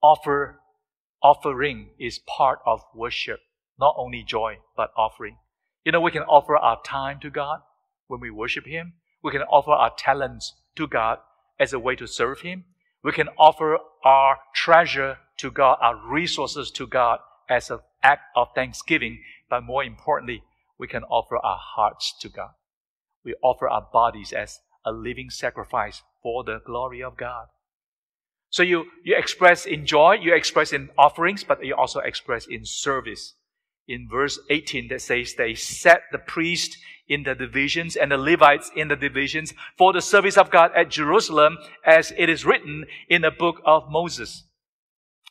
Offer, 0.00 0.60
offering 1.20 1.90
is 1.98 2.20
part 2.20 2.60
of 2.64 2.82
worship, 2.94 3.40
not 3.80 3.96
only 3.98 4.22
joy, 4.22 4.58
but 4.76 4.90
offering. 4.96 5.38
You 5.84 5.92
know, 5.92 6.00
we 6.00 6.10
can 6.10 6.22
offer 6.22 6.56
our 6.56 6.80
time 6.82 7.20
to 7.20 7.30
God 7.30 7.60
when 8.08 8.20
we 8.20 8.30
worship 8.30 8.66
Him. 8.66 8.94
We 9.22 9.32
can 9.32 9.42
offer 9.42 9.72
our 9.72 9.92
talents 9.96 10.54
to 10.76 10.86
God 10.86 11.18
as 11.60 11.72
a 11.72 11.78
way 11.78 11.94
to 11.96 12.06
serve 12.06 12.40
Him. 12.40 12.64
We 13.02 13.12
can 13.12 13.28
offer 13.38 13.78
our 14.04 14.38
treasure 14.54 15.18
to 15.38 15.50
God, 15.50 15.78
our 15.82 15.96
resources 15.96 16.70
to 16.72 16.86
God 16.86 17.20
as 17.48 17.70
an 17.70 17.80
act 18.02 18.22
of 18.34 18.48
thanksgiving. 18.54 19.22
But 19.50 19.62
more 19.62 19.84
importantly, 19.84 20.42
we 20.78 20.88
can 20.88 21.04
offer 21.04 21.36
our 21.36 21.58
hearts 21.60 22.14
to 22.20 22.28
God. 22.28 22.50
We 23.24 23.34
offer 23.42 23.68
our 23.68 23.86
bodies 23.92 24.32
as 24.32 24.60
a 24.84 24.92
living 24.92 25.30
sacrifice 25.30 26.02
for 26.22 26.44
the 26.44 26.60
glory 26.64 27.02
of 27.02 27.16
God. 27.16 27.46
So 28.50 28.62
you, 28.62 28.86
you 29.02 29.16
express 29.16 29.66
in 29.66 29.84
joy, 29.84 30.18
you 30.20 30.34
express 30.34 30.72
in 30.72 30.90
offerings, 30.96 31.42
but 31.44 31.64
you 31.64 31.74
also 31.74 32.00
express 32.00 32.46
in 32.46 32.64
service. 32.64 33.34
In 33.86 34.08
verse 34.10 34.38
18, 34.50 34.88
that 34.88 35.02
says 35.02 35.34
they 35.34 35.54
set 35.54 36.02
the 36.10 36.18
priest 36.18 36.78
in 37.06 37.24
the 37.24 37.34
divisions 37.34 37.96
and 37.96 38.10
the 38.10 38.16
Levites 38.16 38.70
in 38.74 38.88
the 38.88 38.96
divisions 38.96 39.52
for 39.76 39.92
the 39.92 40.00
service 40.00 40.38
of 40.38 40.50
God 40.50 40.70
at 40.74 40.90
Jerusalem, 40.90 41.58
as 41.84 42.12
it 42.16 42.30
is 42.30 42.46
written 42.46 42.86
in 43.08 43.22
the 43.22 43.30
book 43.30 43.60
of 43.64 43.90
Moses. 43.90 44.44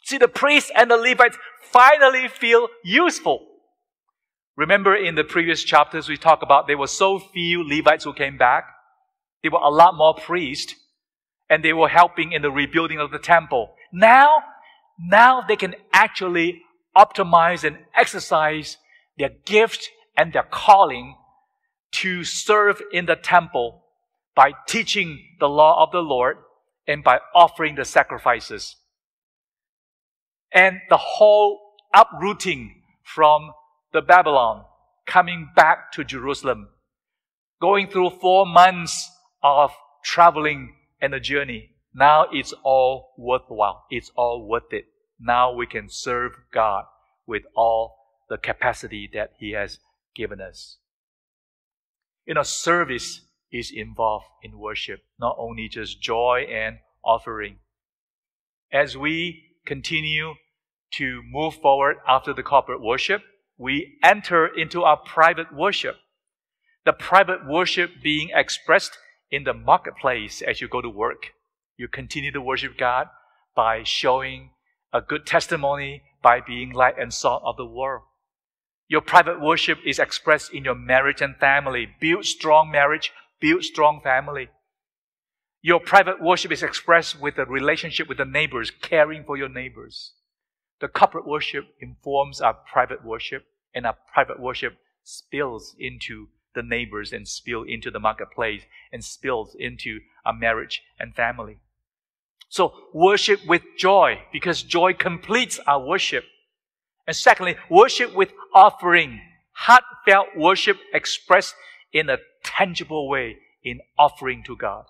See, 0.03 0.17
the 0.17 0.27
priests 0.27 0.71
and 0.75 0.91
the 0.91 0.97
Levites 0.97 1.37
finally 1.71 2.27
feel 2.27 2.67
useful. 2.83 3.47
Remember 4.55 4.95
in 4.95 5.15
the 5.15 5.23
previous 5.23 5.63
chapters 5.63 6.07
we 6.07 6.17
talked 6.17 6.43
about 6.43 6.67
there 6.67 6.77
were 6.77 6.87
so 6.87 7.17
few 7.17 7.67
Levites 7.67 8.03
who 8.03 8.13
came 8.13 8.37
back. 8.37 8.65
There 9.41 9.51
were 9.51 9.59
a 9.59 9.71
lot 9.71 9.95
more 9.95 10.13
priests 10.13 10.75
and 11.49 11.63
they 11.63 11.73
were 11.73 11.89
helping 11.89 12.31
in 12.33 12.41
the 12.41 12.51
rebuilding 12.51 12.99
of 12.99 13.11
the 13.11 13.19
temple. 13.19 13.73
Now, 13.91 14.43
now 14.99 15.41
they 15.41 15.55
can 15.55 15.75
actually 15.91 16.62
optimize 16.95 17.63
and 17.63 17.77
exercise 17.95 18.77
their 19.17 19.31
gift 19.45 19.89
and 20.17 20.33
their 20.33 20.43
calling 20.43 21.15
to 21.91 22.23
serve 22.23 22.81
in 22.91 23.05
the 23.05 23.15
temple 23.15 23.83
by 24.35 24.51
teaching 24.67 25.19
the 25.39 25.49
law 25.49 25.83
of 25.83 25.91
the 25.91 26.01
Lord 26.01 26.37
and 26.87 27.03
by 27.03 27.19
offering 27.35 27.75
the 27.75 27.85
sacrifices. 27.85 28.75
And 30.51 30.79
the 30.89 30.97
whole 30.97 31.59
uprooting 31.93 32.81
from 33.03 33.51
the 33.91 34.01
Babylon, 34.01 34.65
coming 35.05 35.49
back 35.55 35.91
to 35.93 36.03
Jerusalem, 36.03 36.69
going 37.61 37.87
through 37.87 38.11
four 38.21 38.45
months 38.45 39.09
of 39.41 39.71
traveling 40.03 40.75
and 41.01 41.13
a 41.13 41.19
journey. 41.19 41.69
Now 41.93 42.25
it's 42.31 42.53
all 42.63 43.13
worthwhile. 43.17 43.85
It's 43.89 44.11
all 44.15 44.47
worth 44.47 44.71
it. 44.71 44.85
Now 45.25 45.53
we 45.53 45.65
can 45.65 45.89
serve 45.89 46.33
God 46.53 46.83
with 47.25 47.43
all 47.55 47.95
the 48.29 48.37
capacity 48.37 49.09
that 49.13 49.31
He 49.39 49.51
has 49.51 49.79
given 50.15 50.41
us. 50.41 50.77
You 52.25 52.33
know, 52.33 52.43
service 52.43 53.21
is 53.51 53.71
involved 53.73 54.25
in 54.43 54.59
worship, 54.59 54.99
not 55.19 55.37
only 55.39 55.69
just 55.69 56.01
joy 56.01 56.45
and 56.51 56.79
offering. 57.05 57.57
As 58.71 58.97
we 58.97 59.43
continue 59.65 60.33
to 60.95 61.21
move 61.29 61.55
forward 61.55 61.97
after 62.07 62.33
the 62.33 62.43
corporate 62.43 62.81
worship, 62.81 63.21
we 63.57 63.97
enter 64.03 64.47
into 64.47 64.83
our 64.83 64.97
private 64.97 65.53
worship. 65.55 65.95
The 66.85 66.93
private 66.93 67.47
worship 67.47 67.91
being 68.01 68.31
expressed 68.33 68.97
in 69.31 69.45
the 69.45 69.53
marketplace 69.53 70.41
as 70.41 70.59
you 70.59 70.67
go 70.67 70.81
to 70.81 70.89
work. 70.89 71.27
You 71.77 71.87
continue 71.87 72.31
to 72.31 72.41
worship 72.41 72.77
God 72.77 73.07
by 73.55 73.83
showing 73.83 74.49
a 74.93 75.01
good 75.01 75.25
testimony, 75.25 76.03
by 76.21 76.39
being 76.39 76.71
light 76.71 76.95
and 76.97 77.13
salt 77.13 77.43
of 77.45 77.57
the 77.57 77.65
world. 77.65 78.03
Your 78.87 79.01
private 79.01 79.41
worship 79.41 79.79
is 79.85 79.99
expressed 79.99 80.53
in 80.53 80.63
your 80.63 80.75
marriage 80.75 81.21
and 81.21 81.35
family. 81.35 81.87
Build 81.99 82.25
strong 82.25 82.71
marriage, 82.71 83.11
build 83.39 83.63
strong 83.63 83.99
family. 84.01 84.49
Your 85.61 85.79
private 85.79 86.21
worship 86.21 86.51
is 86.51 86.63
expressed 86.63 87.19
with 87.19 87.35
the 87.35 87.45
relationship 87.45 88.07
with 88.07 88.17
the 88.17 88.25
neighbors, 88.25 88.71
caring 88.71 89.23
for 89.23 89.37
your 89.37 89.49
neighbors. 89.49 90.13
The 90.79 90.87
corporate 90.87 91.27
worship 91.27 91.65
informs 91.79 92.41
our 92.41 92.53
private 92.53 93.03
worship, 93.03 93.45
and 93.73 93.85
our 93.85 93.97
private 94.13 94.39
worship 94.39 94.77
spills 95.03 95.75
into 95.79 96.27
the 96.53 96.63
neighbors 96.63 97.11
and 97.11 97.27
spill 97.27 97.63
into 97.63 97.89
the 97.89 97.99
marketplace 97.99 98.61
and 98.91 99.03
spills 99.03 99.55
into 99.57 99.99
our 100.25 100.33
marriage 100.33 100.83
and 100.99 101.15
family. 101.15 101.57
So 102.53 102.71
worship 102.93 103.39
with 103.47 103.63
joy 103.79 104.19
because 104.31 104.61
joy 104.61 104.93
completes 104.93 105.59
our 105.65 105.83
worship. 105.83 106.23
And 107.07 107.15
secondly, 107.15 107.55
worship 107.67 108.13
with 108.13 108.31
offering. 108.53 109.19
Heartfelt 109.53 110.37
worship 110.37 110.77
expressed 110.93 111.55
in 111.91 112.11
a 112.11 112.19
tangible 112.43 113.09
way 113.09 113.37
in 113.63 113.79
offering 113.97 114.43
to 114.43 114.55
God. 114.55 114.85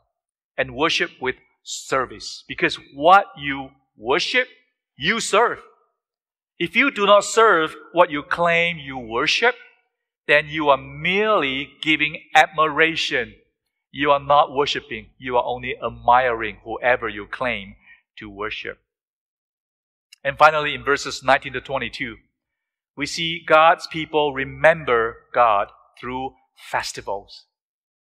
And 0.57 0.75
worship 0.75 1.11
with 1.21 1.35
service 1.63 2.43
because 2.49 2.77
what 2.93 3.27
you 3.37 3.69
worship, 3.95 4.49
you 4.97 5.21
serve. 5.21 5.59
If 6.59 6.75
you 6.75 6.91
do 6.91 7.05
not 7.05 7.23
serve 7.23 7.77
what 7.93 8.11
you 8.11 8.23
claim 8.23 8.77
you 8.77 8.97
worship, 8.97 9.55
then 10.27 10.49
you 10.49 10.67
are 10.67 10.77
merely 10.77 11.69
giving 11.81 12.17
admiration. 12.35 13.35
You 13.95 14.09
are 14.09 14.19
not 14.19 14.51
worshiping. 14.51 15.11
You 15.19 15.37
are 15.37 15.45
only 15.45 15.75
admiring 15.77 16.57
whoever 16.63 17.07
you 17.07 17.27
claim 17.27 17.75
to 18.17 18.27
worship. 18.27 18.79
And 20.23 20.35
finally, 20.35 20.73
in 20.73 20.83
verses 20.83 21.21
19 21.23 21.53
to 21.53 21.61
22, 21.61 22.15
we 22.97 23.05
see 23.05 23.43
God's 23.45 23.85
people 23.85 24.33
remember 24.33 25.17
God 25.31 25.67
through 26.01 26.33
festivals. 26.55 27.45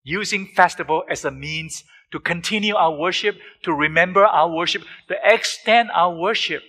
Using 0.01 0.47
festival 0.47 1.03
as 1.09 1.25
a 1.25 1.31
means 1.31 1.83
to 2.11 2.21
continue 2.21 2.75
our 2.75 2.95
worship, 2.95 3.35
to 3.63 3.73
remember 3.73 4.23
our 4.23 4.49
worship, 4.49 4.83
to 5.09 5.15
extend 5.25 5.91
our 5.91 6.15
worship 6.15 6.63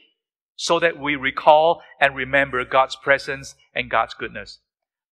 so 0.56 0.80
that 0.80 0.98
we 0.98 1.14
recall 1.14 1.80
and 2.00 2.16
remember 2.16 2.64
God's 2.64 2.96
presence 2.96 3.54
and 3.72 3.88
God's 3.88 4.14
goodness. 4.14 4.58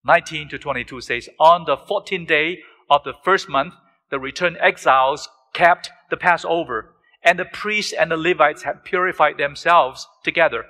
19 0.05 0.49
to 0.49 0.59
22 0.59 1.01
says, 1.01 1.29
On 1.39 1.65
the 1.65 1.77
14th 1.77 2.27
day 2.27 2.59
of 2.91 3.05
the 3.05 3.15
first 3.23 3.49
month, 3.49 3.75
the 4.15 4.21
returned 4.21 4.57
exiles 4.61 5.29
kept 5.53 5.91
the 6.09 6.17
Passover, 6.17 6.95
and 7.25 7.37
the 7.37 7.45
priests 7.45 7.93
and 7.93 8.13
the 8.13 8.17
Levites 8.17 8.63
had 8.63 8.85
purified 8.85 9.39
themselves 9.39 10.07
together. 10.23 10.67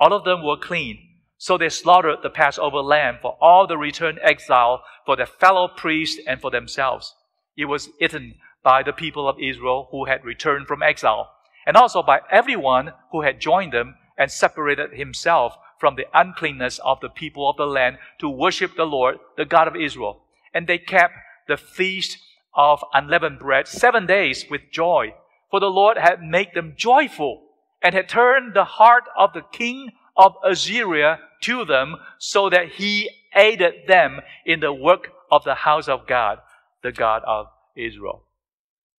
All 0.00 0.12
of 0.12 0.24
them 0.24 0.42
were 0.42 0.56
clean. 0.56 0.98
So 1.36 1.56
they 1.56 1.68
slaughtered 1.68 2.24
the 2.24 2.28
Passover 2.28 2.78
lamb 2.78 3.18
for 3.22 3.38
all 3.40 3.68
the 3.68 3.78
returned 3.78 4.18
exile, 4.20 4.82
for 5.06 5.14
their 5.14 5.26
fellow 5.26 5.68
priests, 5.68 6.20
and 6.26 6.40
for 6.40 6.50
themselves. 6.50 7.14
It 7.56 7.66
was 7.66 7.88
eaten 8.00 8.34
by 8.64 8.82
the 8.82 8.92
people 8.92 9.28
of 9.28 9.36
Israel 9.40 9.86
who 9.92 10.06
had 10.06 10.24
returned 10.24 10.66
from 10.66 10.82
exile, 10.82 11.30
and 11.68 11.76
also 11.76 12.02
by 12.02 12.22
everyone 12.32 12.94
who 13.12 13.22
had 13.22 13.40
joined 13.40 13.72
them 13.72 13.94
and 14.16 14.28
separated 14.28 14.92
himself 14.94 15.56
from 15.78 15.94
the 15.94 16.06
uncleanness 16.12 16.80
of 16.80 16.98
the 16.98 17.10
people 17.10 17.48
of 17.48 17.56
the 17.58 17.66
land 17.66 17.98
to 18.18 18.28
worship 18.28 18.74
the 18.74 18.86
Lord, 18.86 19.18
the 19.36 19.44
God 19.44 19.68
of 19.68 19.76
Israel. 19.76 20.24
And 20.52 20.66
they 20.66 20.78
kept 20.78 21.14
the 21.46 21.56
feast 21.56 22.18
of 22.58 22.84
unleavened 22.92 23.38
bread 23.38 23.68
seven 23.68 24.04
days 24.04 24.44
with 24.50 24.70
joy, 24.72 25.14
for 25.48 25.60
the 25.60 25.70
Lord 25.70 25.96
had 25.96 26.20
made 26.20 26.48
them 26.54 26.74
joyful 26.76 27.44
and 27.80 27.94
had 27.94 28.08
turned 28.08 28.52
the 28.52 28.64
heart 28.64 29.04
of 29.16 29.32
the 29.32 29.44
king 29.52 29.92
of 30.16 30.34
Assyria 30.44 31.20
to 31.42 31.64
them 31.64 31.96
so 32.18 32.50
that 32.50 32.72
he 32.72 33.08
aided 33.34 33.86
them 33.86 34.20
in 34.44 34.58
the 34.58 34.72
work 34.72 35.12
of 35.30 35.44
the 35.44 35.54
house 35.54 35.86
of 35.86 36.08
God, 36.08 36.38
the 36.82 36.90
God 36.90 37.22
of 37.24 37.46
Israel. 37.76 38.24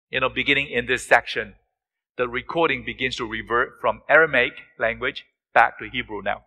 You 0.10 0.22
know, 0.22 0.30
beginning 0.30 0.70
in 0.72 0.86
this 0.86 1.06
section, 1.06 1.56
the 2.18 2.30
recording 2.30 2.86
begins 2.86 3.18
to 3.18 3.26
revert 3.26 3.82
from 3.82 4.02
Aramaic 4.10 4.54
language 4.80 5.26
back 5.54 5.78
to 5.80 5.90
Hebrew 5.90 6.22
now. 6.22 6.46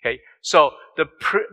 Okay, 0.00 0.20
so 0.40 0.72
the, 0.96 1.04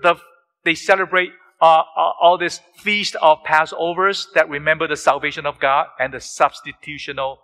the 0.01 0.15
they 0.63 0.75
celebrate 0.75 1.31
uh, 1.62 1.65
uh, 1.65 2.12
all 2.22 2.38
this 2.38 2.60
feast 2.78 3.15
of 3.22 3.44
Passovers 3.44 4.28
that 4.34 4.50
remember 4.50 4.88
the 4.88 4.98
salvation 4.98 5.46
of 5.46 5.60
God 5.60 5.88
and 6.00 6.13
the 6.13 6.18
substitutional 6.18 7.38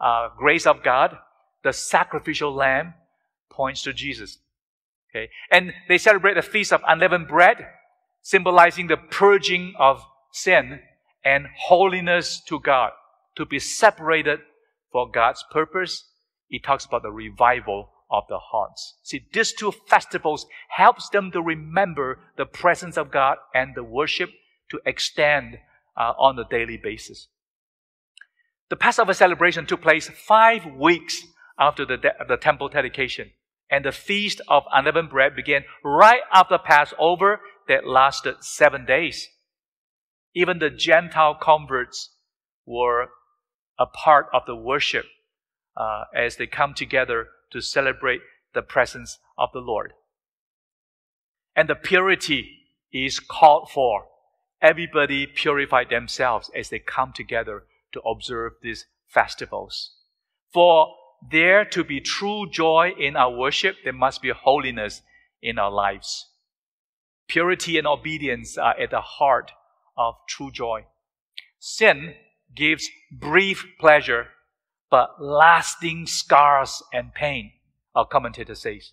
uh, 0.00 0.28
grace 0.36 0.66
of 0.66 0.82
God. 0.82 1.16
The 1.62 1.72
sacrificial 1.72 2.54
lamb 2.54 2.92
points 3.50 3.82
to 3.84 3.92
Jesus. 3.92 4.38
Okay, 5.10 5.30
and 5.50 5.72
they 5.88 5.96
celebrate 5.96 6.34
the 6.34 6.42
feast 6.42 6.72
of 6.72 6.82
unleavened 6.86 7.28
bread, 7.28 7.66
symbolizing 8.20 8.88
the 8.88 8.96
purging 8.96 9.74
of 9.78 10.04
sin 10.32 10.80
and 11.24 11.46
holiness 11.56 12.42
to 12.48 12.60
God, 12.60 12.90
to 13.36 13.46
be 13.46 13.58
separated 13.58 14.40
for 14.92 15.10
God's 15.10 15.42
purpose. 15.50 16.04
It 16.50 16.62
talks 16.64 16.84
about 16.84 17.02
the 17.02 17.10
revival 17.10 17.93
of 18.14 18.24
the 18.28 18.38
hearts. 18.38 18.94
See, 19.02 19.26
these 19.32 19.52
two 19.52 19.72
festivals 19.72 20.46
helps 20.68 21.08
them 21.08 21.32
to 21.32 21.42
remember 21.42 22.20
the 22.36 22.46
presence 22.46 22.96
of 22.96 23.10
God 23.10 23.38
and 23.52 23.74
the 23.74 23.82
worship 23.82 24.30
to 24.70 24.78
extend 24.86 25.58
uh, 25.96 26.12
on 26.16 26.38
a 26.38 26.48
daily 26.48 26.76
basis. 26.76 27.26
The 28.70 28.76
Passover 28.76 29.14
celebration 29.14 29.66
took 29.66 29.82
place 29.82 30.08
five 30.08 30.64
weeks 30.64 31.24
after 31.58 31.84
the, 31.84 31.96
de- 31.96 32.14
the 32.28 32.36
temple 32.36 32.68
dedication, 32.68 33.30
and 33.68 33.84
the 33.84 33.92
feast 33.92 34.40
of 34.46 34.62
unleavened 34.72 35.10
bread 35.10 35.34
began 35.34 35.64
right 35.84 36.22
after 36.32 36.56
Passover 36.56 37.40
that 37.66 37.86
lasted 37.86 38.36
seven 38.42 38.86
days. 38.86 39.28
Even 40.36 40.60
the 40.60 40.70
Gentile 40.70 41.34
converts 41.34 42.10
were 42.64 43.08
a 43.78 43.86
part 43.86 44.26
of 44.32 44.42
the 44.46 44.56
worship 44.56 45.06
uh, 45.76 46.04
as 46.14 46.36
they 46.36 46.46
come 46.46 46.74
together 46.74 47.26
to 47.54 47.62
celebrate 47.62 48.20
the 48.52 48.62
presence 48.62 49.18
of 49.38 49.48
the 49.52 49.60
Lord. 49.60 49.92
And 51.54 51.68
the 51.68 51.76
purity 51.76 52.50
is 52.92 53.20
called 53.20 53.70
for. 53.70 54.06
Everybody 54.60 55.26
purify 55.26 55.84
themselves 55.84 56.50
as 56.54 56.68
they 56.68 56.80
come 56.80 57.12
together 57.14 57.62
to 57.92 58.00
observe 58.00 58.54
these 58.60 58.86
festivals. 59.06 59.92
For 60.52 60.88
there 61.30 61.64
to 61.66 61.84
be 61.84 62.00
true 62.00 62.50
joy 62.50 62.92
in 62.98 63.14
our 63.14 63.30
worship, 63.30 63.76
there 63.84 63.92
must 63.92 64.20
be 64.20 64.30
holiness 64.30 65.02
in 65.40 65.56
our 65.58 65.70
lives. 65.70 66.26
Purity 67.28 67.78
and 67.78 67.86
obedience 67.86 68.58
are 68.58 68.78
at 68.80 68.90
the 68.90 69.00
heart 69.00 69.52
of 69.96 70.14
true 70.28 70.50
joy. 70.50 70.86
Sin 71.60 72.14
gives 72.52 72.88
brief 73.12 73.64
pleasure 73.78 74.26
but 74.94 75.20
lasting 75.20 76.06
scars 76.06 76.80
and 76.92 77.12
pain, 77.12 77.50
our 77.96 78.06
commentator 78.06 78.54
says. 78.54 78.92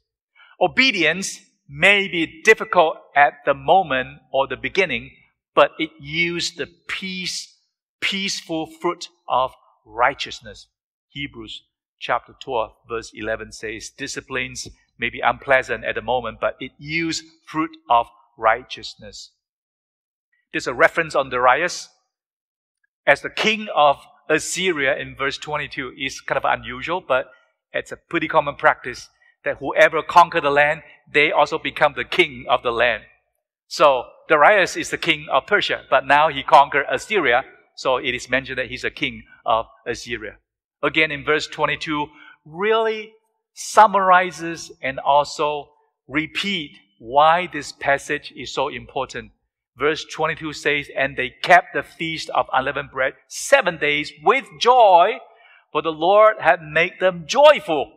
Obedience 0.60 1.42
may 1.70 2.08
be 2.08 2.42
difficult 2.42 2.98
at 3.16 3.34
the 3.46 3.54
moment 3.54 4.18
or 4.34 4.48
the 4.48 4.58
beginning, 4.58 5.12
but 5.54 5.70
it 5.78 5.92
yields 6.00 6.56
the 6.56 6.68
peace, 6.88 7.56
peaceful 8.00 8.66
fruit 8.66 9.10
of 9.30 9.52
righteousness. 9.86 10.66
Hebrews 11.10 11.66
chapter 12.00 12.34
12, 12.40 12.72
verse 12.90 13.12
11 13.14 13.52
says, 13.52 13.92
Disciplines 13.96 14.68
may 14.98 15.12
be 15.12 15.20
unpleasant 15.20 15.84
at 15.84 15.94
the 15.94 16.02
moment, 16.02 16.40
but 16.42 16.56
it 16.60 16.72
yields 16.80 17.22
fruit 17.46 17.78
of 17.92 18.08
righteousness. 18.40 19.34
There's 20.52 20.66
a 20.66 20.74
reference 20.74 21.14
on 21.14 21.30
Darius 21.30 21.90
as 23.06 23.22
the 23.22 23.30
king 23.30 23.68
of 23.76 23.98
Assyria 24.32 24.96
in 24.96 25.16
verse 25.16 25.38
22 25.38 25.94
is 25.98 26.22
kind 26.22 26.38
of 26.38 26.46
unusual, 26.46 27.02
but 27.06 27.32
it's 27.74 27.92
a 27.92 27.98
pretty 27.98 28.28
common 28.28 28.56
practice 28.56 29.10
that 29.44 29.58
whoever 29.58 30.02
conquer 30.02 30.40
the 30.40 30.50
land, 30.50 30.84
they 31.12 31.32
also 31.32 31.58
become 31.58 31.94
the 31.96 32.06
king 32.06 32.46
of 32.50 32.64
the 32.64 32.72
land. 32.72 33.04
So 33.68 34.06
Darius 34.30 34.78
is 34.78 34.90
the 34.90 34.98
king 34.98 35.28
of 35.32 35.48
Persia, 35.48 35.84
but 35.90 36.06
now 36.06 36.30
he 36.30 36.44
conquered 36.44 36.86
Assyria, 36.90 37.44
so 37.76 37.98
it 37.98 38.14
is 38.16 38.30
mentioned 38.30 38.58
that 38.58 38.68
he's 38.68 38.84
a 38.84 38.90
king 38.90 39.24
of 39.46 39.66
Assyria. 39.86 40.38
Again, 40.82 41.12
in 41.12 41.26
verse 41.26 41.48
22, 41.48 42.08
really 42.46 43.12
summarizes 43.54 44.72
and 44.82 45.00
also 45.00 45.70
repeat 46.08 46.72
why 47.00 47.48
this 47.48 47.72
passage 47.72 48.34
is 48.36 48.54
so 48.54 48.70
important 48.70 49.32
Verse 49.82 50.06
22 50.06 50.54
says, 50.54 50.92
And 50.96 51.18
they 51.18 51.32
kept 51.42 51.74
the 51.74 51.82
feast 51.82 52.30
of 52.36 52.46
unleavened 52.54 52.92
bread 52.92 53.14
seven 53.28 53.80
days 53.80 54.14
with 54.24 54.46
joy, 54.60 55.14
for 55.72 55.82
the 55.82 55.90
Lord 55.90 56.36
had 56.40 56.62
made 56.62 57.00
them 57.00 57.24
joyful 57.26 57.92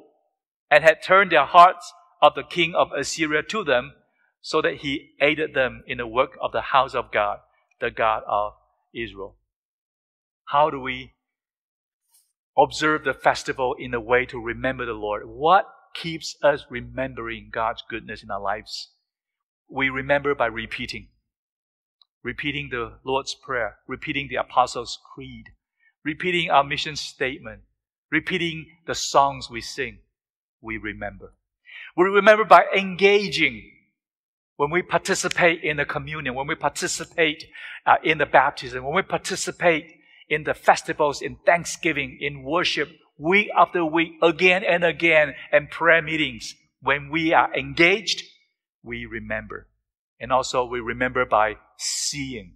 and 0.70 0.82
had 0.82 1.02
turned 1.02 1.30
their 1.30 1.44
hearts 1.44 1.92
of 2.22 2.34
the 2.34 2.42
king 2.42 2.74
of 2.74 2.88
Assyria 2.98 3.42
to 3.42 3.62
them, 3.62 3.92
so 4.40 4.62
that 4.62 4.76
he 4.76 5.10
aided 5.20 5.52
them 5.52 5.84
in 5.86 5.98
the 5.98 6.06
work 6.06 6.38
of 6.40 6.52
the 6.52 6.62
house 6.62 6.94
of 6.94 7.12
God, 7.12 7.40
the 7.82 7.90
God 7.90 8.22
of 8.26 8.54
Israel. 8.94 9.36
How 10.46 10.70
do 10.70 10.80
we 10.80 11.12
observe 12.56 13.04
the 13.04 13.12
festival 13.12 13.74
in 13.78 13.92
a 13.92 14.00
way 14.00 14.24
to 14.24 14.40
remember 14.40 14.86
the 14.86 14.92
Lord? 14.92 15.24
What 15.26 15.66
keeps 15.94 16.34
us 16.42 16.64
remembering 16.70 17.50
God's 17.52 17.84
goodness 17.86 18.22
in 18.22 18.30
our 18.30 18.40
lives? 18.40 18.88
We 19.68 19.90
remember 19.90 20.34
by 20.34 20.46
repeating 20.46 21.08
repeating 22.24 22.70
the 22.70 22.94
Lord's 23.04 23.34
Prayer, 23.34 23.76
repeating 23.86 24.28
the 24.28 24.36
Apostles' 24.36 24.98
Creed, 25.14 25.50
repeating 26.04 26.50
our 26.50 26.64
mission 26.64 26.96
statement, 26.96 27.60
repeating 28.10 28.66
the 28.86 28.94
songs 28.94 29.50
we 29.50 29.60
sing, 29.60 29.98
we 30.60 30.78
remember. 30.78 31.34
We 31.96 32.04
remember 32.04 32.44
by 32.44 32.64
engaging 32.76 33.70
when 34.56 34.70
we 34.70 34.82
participate 34.82 35.62
in 35.62 35.76
the 35.76 35.84
communion, 35.84 36.34
when 36.34 36.46
we 36.46 36.54
participate 36.54 37.44
uh, 37.86 37.96
in 38.02 38.18
the 38.18 38.26
baptism, 38.26 38.84
when 38.84 38.94
we 38.94 39.02
participate 39.02 39.96
in 40.28 40.44
the 40.44 40.54
festivals, 40.54 41.20
in 41.20 41.36
thanksgiving, 41.44 42.18
in 42.20 42.42
worship, 42.42 42.88
week 43.18 43.48
after 43.56 43.84
week, 43.84 44.12
again 44.22 44.64
and 44.64 44.84
again, 44.84 45.34
and 45.52 45.70
prayer 45.70 46.00
meetings. 46.00 46.54
When 46.80 47.10
we 47.10 47.32
are 47.32 47.54
engaged, 47.54 48.22
we 48.82 49.06
remember. 49.06 49.66
And 50.24 50.32
also 50.32 50.64
we 50.64 50.80
remember 50.80 51.26
by 51.26 51.56
seeing. 51.76 52.54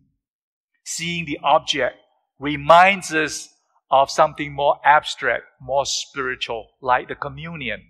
Seeing 0.85 1.27
the 1.27 1.39
object 1.45 1.97
reminds 2.39 3.13
us 3.13 3.51
of 3.91 4.11
something 4.11 4.55
more 4.55 4.81
abstract, 4.87 5.43
more 5.61 5.85
spiritual, 5.85 6.69
like 6.81 7.09
the 7.09 7.15
communion. 7.15 7.83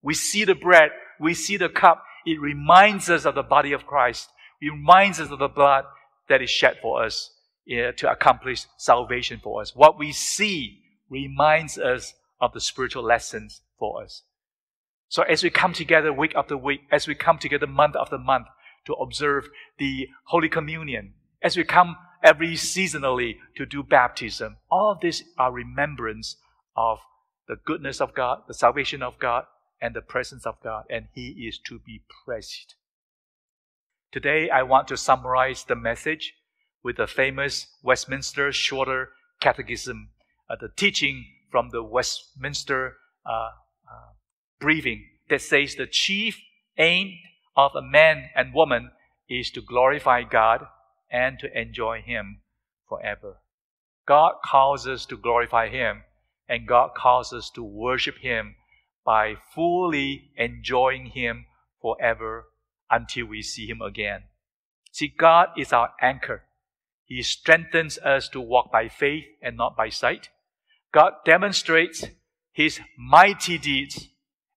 We 0.00 0.14
see 0.14 0.46
the 0.46 0.54
bread, 0.54 0.92
we 1.20 1.34
see 1.34 1.58
the 1.58 1.68
cup. 1.68 2.04
It 2.24 2.40
reminds 2.40 3.10
us 3.10 3.26
of 3.26 3.34
the 3.34 3.42
body 3.42 3.72
of 3.72 3.84
Christ. 3.84 4.30
It 4.62 4.70
reminds 4.70 5.20
us 5.20 5.30
of 5.30 5.40
the 5.40 5.48
blood 5.48 5.84
that 6.30 6.40
is 6.40 6.48
shed 6.48 6.78
for 6.80 7.04
us 7.04 7.30
yeah, 7.66 7.92
to 7.92 8.10
accomplish 8.10 8.64
salvation 8.78 9.40
for 9.44 9.60
us. 9.60 9.76
What 9.76 9.98
we 9.98 10.12
see 10.12 10.80
reminds 11.10 11.76
us 11.76 12.14
of 12.40 12.54
the 12.54 12.62
spiritual 12.62 13.02
lessons 13.02 13.60
for 13.78 14.02
us. 14.02 14.22
So 15.10 15.22
as 15.22 15.42
we 15.42 15.50
come 15.50 15.74
together 15.74 16.14
week 16.14 16.32
after 16.34 16.56
week, 16.56 16.80
as 16.90 17.06
we 17.06 17.14
come 17.14 17.36
together 17.36 17.66
month 17.66 17.94
after 17.94 18.16
month, 18.16 18.46
to 18.88 18.94
observe 18.94 19.48
the 19.78 20.08
Holy 20.24 20.48
Communion, 20.48 21.12
as 21.42 21.56
we 21.56 21.62
come 21.62 21.96
every 22.24 22.54
seasonally 22.54 23.36
to 23.56 23.64
do 23.64 23.82
baptism. 23.82 24.56
All 24.70 24.90
of 24.90 25.00
these 25.00 25.22
are 25.38 25.52
remembrance 25.52 26.36
of 26.76 26.98
the 27.46 27.56
goodness 27.64 28.00
of 28.00 28.14
God, 28.14 28.42
the 28.48 28.54
salvation 28.54 29.02
of 29.02 29.18
God, 29.18 29.44
and 29.80 29.94
the 29.94 30.00
presence 30.00 30.44
of 30.44 30.56
God, 30.64 30.84
and 30.90 31.06
He 31.14 31.46
is 31.48 31.60
to 31.68 31.78
be 31.78 32.02
praised. 32.24 32.74
Today, 34.10 34.48
I 34.48 34.62
want 34.62 34.88
to 34.88 34.96
summarize 34.96 35.64
the 35.64 35.76
message 35.76 36.34
with 36.82 36.96
the 36.96 37.06
famous 37.06 37.66
Westminster 37.82 38.50
Shorter 38.52 39.10
Catechism, 39.40 40.08
uh, 40.48 40.56
the 40.58 40.70
teaching 40.74 41.26
from 41.50 41.68
the 41.70 41.82
Westminster 41.82 42.96
uh, 43.26 43.50
uh, 43.86 44.12
briefing 44.58 45.04
that 45.28 45.42
says 45.42 45.74
the 45.74 45.86
chief 45.86 46.40
aim 46.78 47.18
of 47.58 47.74
a 47.74 47.82
man 47.82 48.30
and 48.36 48.54
woman 48.54 48.92
is 49.28 49.50
to 49.50 49.60
glorify 49.60 50.22
God 50.22 50.64
and 51.10 51.38
to 51.40 51.60
enjoy 51.60 52.00
Him 52.00 52.40
forever. 52.88 53.38
God 54.06 54.34
calls 54.44 54.86
us 54.86 55.04
to 55.06 55.16
glorify 55.16 55.68
Him, 55.68 56.04
and 56.48 56.68
God 56.68 56.90
calls 56.96 57.32
us 57.32 57.50
to 57.50 57.62
worship 57.64 58.18
Him 58.18 58.54
by 59.04 59.34
fully 59.54 60.30
enjoying 60.36 61.06
Him 61.06 61.46
forever 61.82 62.46
until 62.88 63.26
we 63.26 63.42
see 63.42 63.66
Him 63.66 63.82
again. 63.82 64.22
See, 64.92 65.12
God 65.18 65.48
is 65.58 65.72
our 65.72 65.90
anchor. 66.00 66.44
He 67.04 67.22
strengthens 67.22 67.98
us 67.98 68.28
to 68.30 68.40
walk 68.40 68.70
by 68.70 68.88
faith 68.88 69.24
and 69.42 69.56
not 69.56 69.76
by 69.76 69.88
sight. 69.88 70.28
God 70.94 71.14
demonstrates 71.24 72.04
His 72.52 72.78
mighty 72.96 73.58
deeds, 73.58 74.08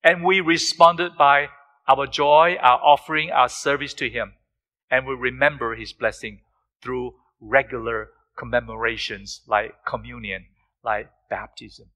and 0.04 0.24
we 0.24 0.40
responded 0.40 1.14
by 1.18 1.48
our 1.92 2.08
joy, 2.08 2.58
our 2.62 2.80
offering, 2.80 3.32
our 3.32 3.50
service 3.50 3.94
to 3.96 4.10
Him, 4.10 4.34
and 4.90 5.06
we 5.06 5.14
remember 5.14 5.76
His 5.76 5.94
blessing 5.94 6.42
through 6.82 7.16
regular 7.40 8.10
commemorations 8.38 9.42
like 9.48 9.74
communion, 9.86 10.46
like 10.84 11.10
baptism. 11.30 11.88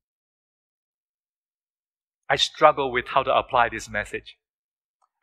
I 2.29 2.35
struggle 2.35 2.91
with 2.91 3.07
how 3.07 3.23
to 3.23 3.35
apply 3.35 3.69
this 3.69 3.89
message. 3.89 4.37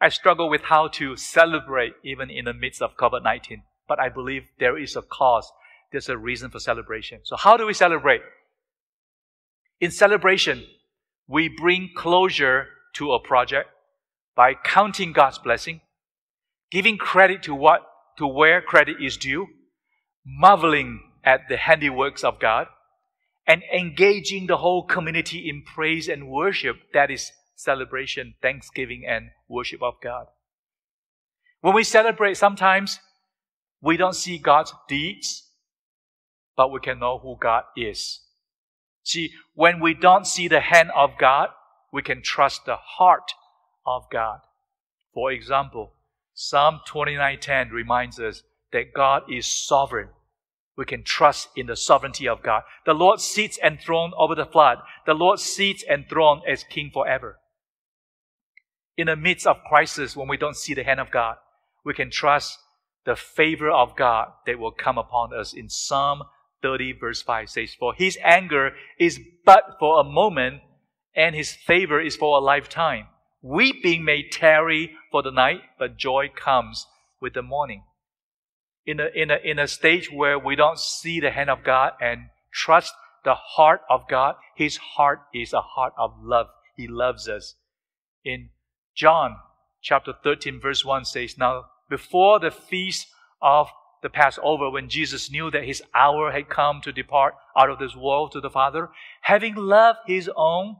I 0.00 0.08
struggle 0.08 0.48
with 0.48 0.62
how 0.62 0.88
to 0.88 1.16
celebrate 1.16 1.94
even 2.04 2.30
in 2.30 2.44
the 2.46 2.54
midst 2.54 2.82
of 2.82 2.96
COVID 2.96 3.22
19. 3.22 3.62
But 3.88 4.00
I 4.00 4.08
believe 4.08 4.44
there 4.58 4.78
is 4.78 4.96
a 4.96 5.02
cause, 5.02 5.50
there's 5.90 6.08
a 6.08 6.16
reason 6.16 6.50
for 6.50 6.60
celebration. 6.60 7.20
So, 7.24 7.36
how 7.36 7.56
do 7.56 7.66
we 7.66 7.74
celebrate? 7.74 8.22
In 9.80 9.90
celebration, 9.90 10.64
we 11.28 11.48
bring 11.48 11.90
closure 11.96 12.66
to 12.94 13.12
a 13.12 13.20
project 13.20 13.68
by 14.34 14.54
counting 14.54 15.12
God's 15.12 15.38
blessing, 15.38 15.80
giving 16.70 16.98
credit 16.98 17.42
to 17.44 17.54
what 17.54 17.82
to 18.18 18.26
where 18.26 18.60
credit 18.60 18.96
is 19.00 19.16
due, 19.16 19.46
marveling 20.24 21.00
at 21.24 21.48
the 21.48 21.56
handiworks 21.56 22.22
of 22.24 22.38
God, 22.38 22.66
and 23.46 23.62
engaging 23.74 24.46
the 24.46 24.58
whole 24.58 24.84
community 24.84 25.48
in 25.48 25.62
praise 25.62 26.08
and 26.08 26.28
worship. 26.28 26.76
That 26.92 27.10
is 27.10 27.32
celebration, 27.56 28.34
thanksgiving, 28.42 29.04
and 29.08 29.30
worship 29.48 29.82
of 29.82 29.94
God. 30.02 30.26
When 31.60 31.74
we 31.74 31.84
celebrate, 31.84 32.34
sometimes 32.36 33.00
we 33.80 33.96
don't 33.96 34.16
see 34.16 34.38
God's 34.38 34.74
deeds, 34.88 35.48
but 36.56 36.72
we 36.72 36.80
can 36.80 36.98
know 36.98 37.18
who 37.18 37.36
God 37.40 37.64
is. 37.76 38.20
See, 39.04 39.32
when 39.54 39.80
we 39.80 39.94
don't 39.94 40.26
see 40.26 40.48
the 40.48 40.60
hand 40.60 40.90
of 40.94 41.10
God, 41.18 41.48
we 41.92 42.02
can 42.02 42.22
trust 42.22 42.64
the 42.64 42.76
heart 42.76 43.32
of 43.86 44.04
God. 44.10 44.40
For 45.14 45.30
example, 45.30 45.92
Psalm 46.34 46.80
29:10 46.86 47.70
reminds 47.70 48.18
us 48.18 48.42
that 48.72 48.92
God 48.94 49.24
is 49.30 49.46
sovereign. 49.46 50.08
We 50.76 50.86
can 50.86 51.04
trust 51.04 51.50
in 51.54 51.66
the 51.66 51.76
sovereignty 51.76 52.26
of 52.26 52.42
God. 52.42 52.62
The 52.86 52.94
Lord 52.94 53.20
sits 53.20 53.58
enthroned 53.58 54.14
over 54.16 54.34
the 54.34 54.46
flood. 54.46 54.78
The 55.04 55.14
Lord 55.14 55.38
sits 55.38 55.84
enthroned 55.84 56.42
as 56.48 56.64
king 56.64 56.90
forever. 56.90 57.38
In 58.96 59.06
the 59.06 59.16
midst 59.16 59.46
of 59.46 59.64
crisis, 59.68 60.16
when 60.16 60.28
we 60.28 60.36
don't 60.36 60.56
see 60.56 60.74
the 60.74 60.84
hand 60.84 61.00
of 61.00 61.10
God, 61.10 61.36
we 61.84 61.92
can 61.92 62.10
trust 62.10 62.58
the 63.04 63.16
favor 63.16 63.70
of 63.70 63.96
God 63.96 64.32
that 64.46 64.58
will 64.58 64.70
come 64.70 64.96
upon 64.96 65.34
us. 65.34 65.52
In 65.52 65.68
Psalm 65.68 66.22
30 66.62 66.92
verse 66.92 67.20
5 67.20 67.50
says, 67.50 67.74
For 67.74 67.92
his 67.94 68.16
anger 68.22 68.72
is 68.98 69.20
but 69.44 69.76
for 69.78 70.00
a 70.00 70.04
moment, 70.04 70.62
and 71.14 71.34
his 71.34 71.52
favor 71.52 72.00
is 72.00 72.16
for 72.16 72.38
a 72.38 72.40
lifetime. 72.40 73.06
Weeping 73.42 74.04
may 74.04 74.28
tarry 74.28 74.92
for 75.10 75.22
the 75.22 75.32
night, 75.32 75.60
but 75.78 75.96
joy 75.96 76.30
comes 76.34 76.86
with 77.20 77.34
the 77.34 77.42
morning. 77.42 77.82
In 78.86 79.00
a, 79.00 79.08
in 79.14 79.30
a, 79.30 79.36
in 79.44 79.58
a 79.58 79.68
stage 79.68 80.10
where 80.12 80.38
we 80.38 80.56
don't 80.56 80.78
see 80.78 81.20
the 81.20 81.30
hand 81.30 81.50
of 81.50 81.64
God 81.64 81.92
and 82.00 82.30
trust 82.52 82.94
the 83.24 83.34
heart 83.34 83.80
of 83.90 84.08
God, 84.08 84.36
His 84.56 84.76
heart 84.76 85.20
is 85.34 85.52
a 85.52 85.60
heart 85.60 85.92
of 85.98 86.14
love. 86.22 86.46
He 86.76 86.86
loves 86.88 87.28
us. 87.28 87.54
In 88.24 88.50
John 88.94 89.36
chapter 89.82 90.12
13 90.22 90.60
verse 90.60 90.84
1 90.84 91.04
says, 91.04 91.36
Now 91.36 91.64
before 91.90 92.38
the 92.38 92.50
feast 92.50 93.08
of 93.40 93.68
the 94.02 94.08
Passover, 94.08 94.70
when 94.70 94.88
Jesus 94.88 95.30
knew 95.30 95.50
that 95.50 95.64
his 95.64 95.82
hour 95.94 96.32
had 96.32 96.48
come 96.48 96.80
to 96.82 96.92
depart 96.92 97.34
out 97.56 97.70
of 97.70 97.78
this 97.78 97.94
world 97.94 98.32
to 98.32 98.40
the 98.40 98.50
Father, 98.50 98.88
having 99.22 99.54
loved 99.54 100.00
his 100.06 100.28
own 100.34 100.76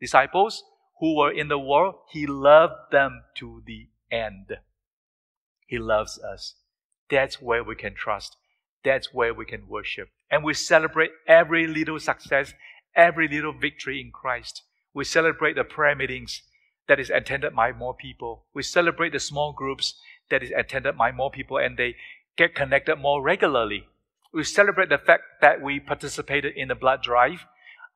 disciples, 0.00 0.62
who 1.00 1.16
were 1.16 1.32
in 1.32 1.48
the 1.48 1.58
world, 1.58 1.96
He 2.10 2.26
loved 2.26 2.90
them 2.90 3.24
to 3.36 3.62
the 3.66 3.88
end. 4.10 4.58
He 5.66 5.78
loves 5.78 6.18
us. 6.18 6.54
That's 7.10 7.40
where 7.40 7.64
we 7.64 7.74
can 7.74 7.94
trust. 7.94 8.36
That's 8.84 9.12
where 9.12 9.34
we 9.34 9.44
can 9.44 9.68
worship. 9.68 10.08
And 10.30 10.44
we 10.44 10.54
celebrate 10.54 11.10
every 11.26 11.66
little 11.66 12.00
success, 12.00 12.54
every 12.94 13.28
little 13.28 13.52
victory 13.52 14.00
in 14.00 14.10
Christ. 14.10 14.62
We 14.94 15.04
celebrate 15.04 15.54
the 15.54 15.64
prayer 15.64 15.94
meetings 15.94 16.42
that 16.88 17.00
is 17.00 17.10
attended 17.10 17.54
by 17.54 17.72
more 17.72 17.94
people. 17.94 18.44
We 18.54 18.62
celebrate 18.62 19.12
the 19.12 19.20
small 19.20 19.52
groups 19.52 19.94
that 20.30 20.42
is 20.42 20.52
attended 20.56 20.96
by 20.96 21.12
more 21.12 21.30
people 21.30 21.58
and 21.58 21.76
they 21.76 21.96
get 22.36 22.54
connected 22.54 22.96
more 22.96 23.22
regularly. 23.22 23.86
We 24.32 24.44
celebrate 24.44 24.88
the 24.88 24.98
fact 24.98 25.24
that 25.40 25.60
we 25.60 25.78
participated 25.78 26.54
in 26.56 26.68
the 26.68 26.74
blood 26.74 27.02
drive. 27.02 27.46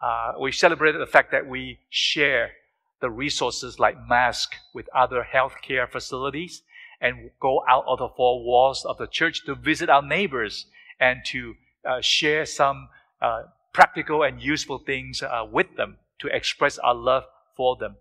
Uh, 0.01 0.33
we 0.41 0.53
celebrate 0.53 0.93
the 0.93 1.07
fact 1.07 1.33
that 1.33 1.47
we 1.47 1.79
share 1.89 2.53
the 3.01 3.11
resources 3.11 3.79
like 3.79 3.97
masks 4.09 4.57
with 4.73 4.89
other 4.95 5.27
healthcare 5.35 5.91
facilities 5.91 6.63
and 7.01 7.31
go 7.41 7.63
out 7.69 7.85
of 7.87 7.99
the 7.99 8.09
four 8.17 8.43
walls 8.43 8.85
of 8.85 8.97
the 8.99 9.07
church 9.07 9.45
to 9.45 9.55
visit 9.55 9.91
our 9.91 10.03
neighbors 10.03 10.67
and 10.99 11.21
to 11.27 11.55
uh, 11.87 12.01
share 12.01 12.47
some 12.47 12.89
uh, 13.21 13.43
practical 13.73 14.23
and 14.23 14.41
useful 14.41 14.79
things 14.79 15.23
uh, 15.23 15.45
with 15.51 15.77
them 15.77 15.99
to 16.19 16.29
express 16.29 16.79
our 16.79 16.95
love 16.95 17.25
for 17.57 17.77
them. 17.77 17.97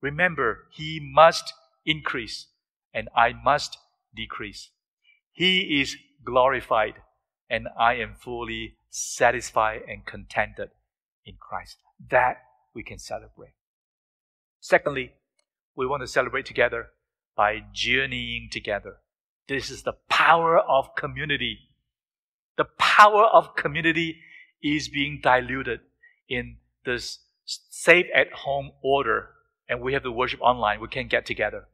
Remember, 0.00 0.64
He 0.72 1.00
must 1.00 1.52
increase 1.84 2.46
and 2.94 3.08
I 3.14 3.34
must 3.44 3.76
decrease. 4.14 4.70
He 5.32 5.80
is 5.80 5.96
glorified 6.24 6.94
and 7.50 7.68
I 7.78 7.94
am 7.94 8.14
fully 8.18 8.76
satisfied 8.88 9.82
and 9.86 10.06
contented 10.06 10.70
in 11.26 11.34
Christ. 11.38 11.76
That 12.10 12.38
we 12.74 12.82
can 12.82 12.98
celebrate. 12.98 13.52
Secondly, 14.68 15.12
we 15.76 15.86
want 15.86 16.02
to 16.02 16.08
celebrate 16.08 16.44
together 16.44 16.88
by 17.36 17.62
journeying 17.72 18.48
together. 18.50 18.96
This 19.46 19.70
is 19.70 19.84
the 19.84 19.92
power 20.08 20.58
of 20.58 20.96
community. 20.96 21.58
The 22.56 22.64
power 22.76 23.26
of 23.26 23.54
community 23.54 24.22
is 24.60 24.88
being 24.88 25.20
diluted 25.22 25.82
in 26.28 26.56
this 26.84 27.20
safe 27.44 28.06
at 28.12 28.32
home 28.32 28.72
order, 28.82 29.28
and 29.68 29.80
we 29.80 29.92
have 29.92 30.02
to 30.02 30.10
worship 30.10 30.40
online. 30.42 30.80
We 30.80 30.88
can't 30.88 31.08
get 31.08 31.26
together. 31.26 31.68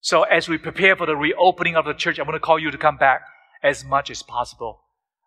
So, 0.00 0.22
as 0.22 0.48
we 0.48 0.56
prepare 0.56 0.96
for 0.96 1.04
the 1.04 1.14
reopening 1.14 1.76
of 1.76 1.84
the 1.84 1.92
church, 1.92 2.18
I 2.18 2.22
want 2.22 2.36
to 2.36 2.40
call 2.40 2.58
you 2.58 2.70
to 2.70 2.78
come 2.78 2.96
back 2.96 3.20
as 3.62 3.84
much 3.84 4.08
as 4.08 4.22
possible, 4.22 4.80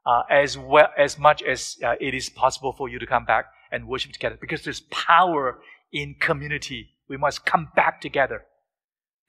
uh, 0.04 0.24
as 0.32 0.58
well 0.58 0.90
as 0.98 1.20
much 1.20 1.44
as 1.44 1.78
uh, 1.84 1.94
it 2.02 2.16
is 2.16 2.28
possible 2.28 2.74
for 2.74 2.90
you 2.90 2.98
to 2.98 3.06
come 3.06 3.26
back 3.26 3.46
and 3.72 3.88
worship 3.88 4.14
together, 4.14 4.40
because 4.42 4.64
there's 4.64 4.80
power 4.90 5.60
in 5.92 6.16
community. 6.20 6.90
We 7.08 7.18
must 7.18 7.46
come 7.46 7.70
back 7.76 8.02
together. 8.02 8.46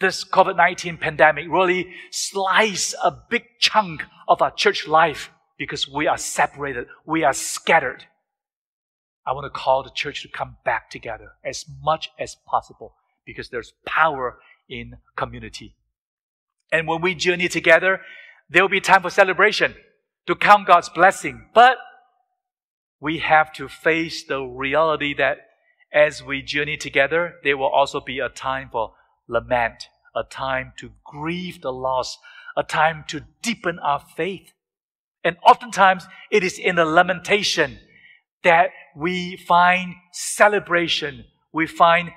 This 0.00 0.24
COVID 0.24 0.56
19 0.56 0.98
pandemic 0.98 1.46
really 1.48 1.92
sliced 2.10 2.94
a 3.02 3.12
big 3.30 3.44
chunk 3.60 4.04
of 4.28 4.42
our 4.42 4.50
church 4.50 4.86
life 4.86 5.30
because 5.58 5.88
we 5.88 6.06
are 6.06 6.18
separated, 6.18 6.86
we 7.06 7.24
are 7.24 7.32
scattered. 7.32 8.06
I 9.24 9.32
want 9.32 9.44
to 9.44 9.50
call 9.50 9.84
the 9.84 9.90
church 9.90 10.22
to 10.22 10.28
come 10.28 10.56
back 10.64 10.90
together 10.90 11.32
as 11.44 11.64
much 11.82 12.10
as 12.18 12.36
possible 12.46 12.94
because 13.24 13.50
there's 13.50 13.72
power 13.86 14.38
in 14.68 14.96
community. 15.16 15.76
And 16.72 16.88
when 16.88 17.00
we 17.00 17.14
journey 17.14 17.48
together, 17.48 18.00
there 18.50 18.62
will 18.62 18.68
be 18.68 18.80
time 18.80 19.02
for 19.02 19.10
celebration 19.10 19.74
to 20.26 20.34
count 20.34 20.66
God's 20.66 20.88
blessing. 20.88 21.46
But 21.54 21.76
we 23.00 23.18
have 23.18 23.52
to 23.54 23.68
face 23.68 24.24
the 24.24 24.42
reality 24.42 25.14
that 25.14 25.38
as 25.92 26.22
we 26.22 26.42
journey 26.42 26.76
together, 26.76 27.34
there 27.44 27.56
will 27.56 27.70
also 27.70 28.00
be 28.00 28.18
a 28.18 28.28
time 28.28 28.68
for 28.70 28.94
lament, 29.28 29.88
a 30.14 30.22
time 30.24 30.72
to 30.78 30.92
grieve 31.04 31.60
the 31.60 31.72
loss, 31.72 32.18
a 32.56 32.62
time 32.62 33.04
to 33.08 33.24
deepen 33.42 33.78
our 33.78 34.00
faith. 34.16 34.52
And 35.24 35.36
oftentimes, 35.46 36.06
it 36.30 36.42
is 36.42 36.58
in 36.58 36.76
the 36.76 36.84
lamentation 36.84 37.78
that 38.42 38.70
we 38.96 39.36
find 39.36 39.94
celebration, 40.12 41.24
we 41.52 41.66
find 41.66 42.10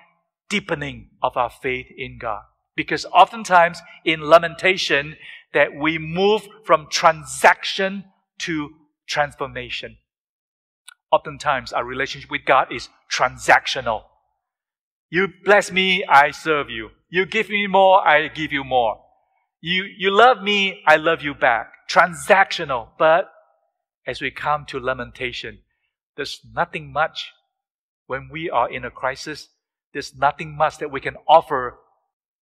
deepening 0.49 1.09
of 1.21 1.37
our 1.37 1.49
faith 1.49 1.87
in 1.95 2.17
God. 2.17 2.41
Because 2.75 3.05
oftentimes 3.05 3.79
in 4.03 4.21
lamentation 4.21 5.15
that 5.53 5.75
we 5.75 5.97
move 5.97 6.47
from 6.65 6.87
transaction 6.89 8.05
to 8.39 8.69
transformation. 9.07 9.97
Oftentimes 11.11 11.71
our 11.73 11.85
relationship 11.85 12.29
with 12.29 12.45
God 12.45 12.71
is 12.71 12.89
transactional. 13.11 14.03
You 15.09 15.27
bless 15.43 15.71
me, 15.71 16.03
I 16.03 16.31
serve 16.31 16.69
you. 16.69 16.89
You 17.09 17.25
give 17.25 17.49
me 17.49 17.67
more, 17.67 18.05
I 18.05 18.27
give 18.27 18.51
you 18.51 18.63
more. 18.63 19.01
You, 19.61 19.85
you 19.97 20.11
love 20.11 20.41
me, 20.41 20.81
I 20.85 20.97
love 20.97 21.21
you 21.21 21.33
back. 21.33 21.71
Transactional. 21.89 22.89
But 22.97 23.31
as 24.05 24.21
we 24.21 24.31
come 24.31 24.65
to 24.67 24.79
lamentation, 24.79 25.59
there's 26.15 26.41
nothing 26.53 26.91
much 26.91 27.31
when 28.07 28.29
we 28.31 28.49
are 28.49 28.69
in 28.69 28.85
a 28.85 28.91
crisis. 28.91 29.49
There's 29.93 30.15
nothing 30.15 30.55
much 30.55 30.77
that 30.79 30.91
we 30.91 30.99
can 30.99 31.15
offer 31.27 31.77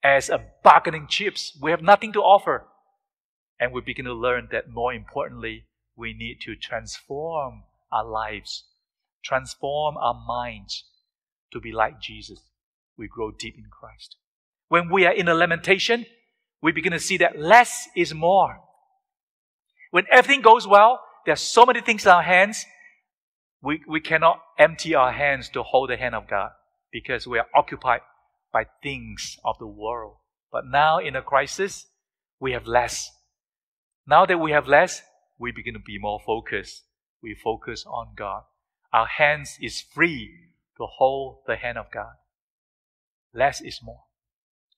as 0.03 0.29
a 0.29 0.45
bargaining 0.63 1.07
chips. 1.09 1.57
We 1.61 1.71
have 1.71 1.83
nothing 1.83 2.13
to 2.15 2.21
offer. 2.21 2.67
And 3.61 3.73
we 3.73 3.81
begin 3.81 4.07
to 4.07 4.15
learn 4.15 4.49
that 4.51 4.69
more 4.69 4.93
importantly, 4.93 5.67
we 5.97 6.15
need 6.15 6.39
to 6.43 6.57
transform 6.57 7.65
our 7.93 8.05
lives, 8.05 8.65
transform 9.25 9.97
our 9.97 10.15
minds 10.27 10.85
to 11.53 11.61
be 11.61 11.73
like 11.73 12.01
Jesus. 12.01 12.41
We 12.97 13.09
grow 13.09 13.31
deep 13.31 13.57
in 13.57 13.67
Christ. 13.71 14.17
When 14.69 14.91
we 14.91 15.07
are 15.07 15.13
in 15.13 15.29
a 15.29 15.35
lamentation, 15.35 16.07
we 16.63 16.73
begin 16.73 16.93
to 16.93 17.01
see 17.01 17.19
that 17.19 17.39
less 17.39 17.89
is 17.97 18.15
more. 18.15 18.61
When 19.91 20.05
everything 20.11 20.41
goes 20.41 20.67
well, 20.67 21.01
there 21.25 21.35
are 21.35 21.37
so 21.37 21.67
many 21.67 21.81
things 21.81 22.07
in 22.07 22.13
our 22.13 22.23
hands, 22.23 22.65
we, 23.63 23.83
we 23.87 24.01
cannot 24.01 24.41
empty 24.59 24.95
our 24.95 25.13
hands 25.13 25.49
to 25.51 25.63
hold 25.63 25.91
the 25.91 25.97
hand 25.97 26.15
of 26.15 26.29
God 26.29 26.51
because 26.91 27.27
we 27.27 27.39
are 27.39 27.47
occupied 27.55 28.01
by 28.53 28.67
things 28.83 29.39
of 29.45 29.59
the 29.59 29.67
world. 29.67 30.17
But 30.51 30.67
now 30.67 30.99
in 30.99 31.17
a 31.17 31.23
crisis, 31.23 31.87
we 32.41 32.53
have 32.53 32.67
less. 32.67 33.11
Now 34.07 34.27
that 34.27 34.39
we 34.39 34.53
have 34.53 34.67
less, 34.67 35.03
we 35.39 35.53
begin 35.53 35.75
to 35.75 35.81
be 35.81 35.99
more 35.99 36.21
focused. 36.25 36.83
We 37.23 37.35
focus 37.35 37.85
on 37.87 38.15
God. 38.17 38.43
Our 38.93 39.07
hands 39.07 39.57
is 39.61 39.81
free 39.81 40.31
to 40.77 40.87
hold 40.87 41.39
the 41.47 41.57
hand 41.57 41.79
of 41.79 41.91
God. 41.91 42.15
Less 43.33 43.61
is 43.61 43.81
more. 43.83 44.03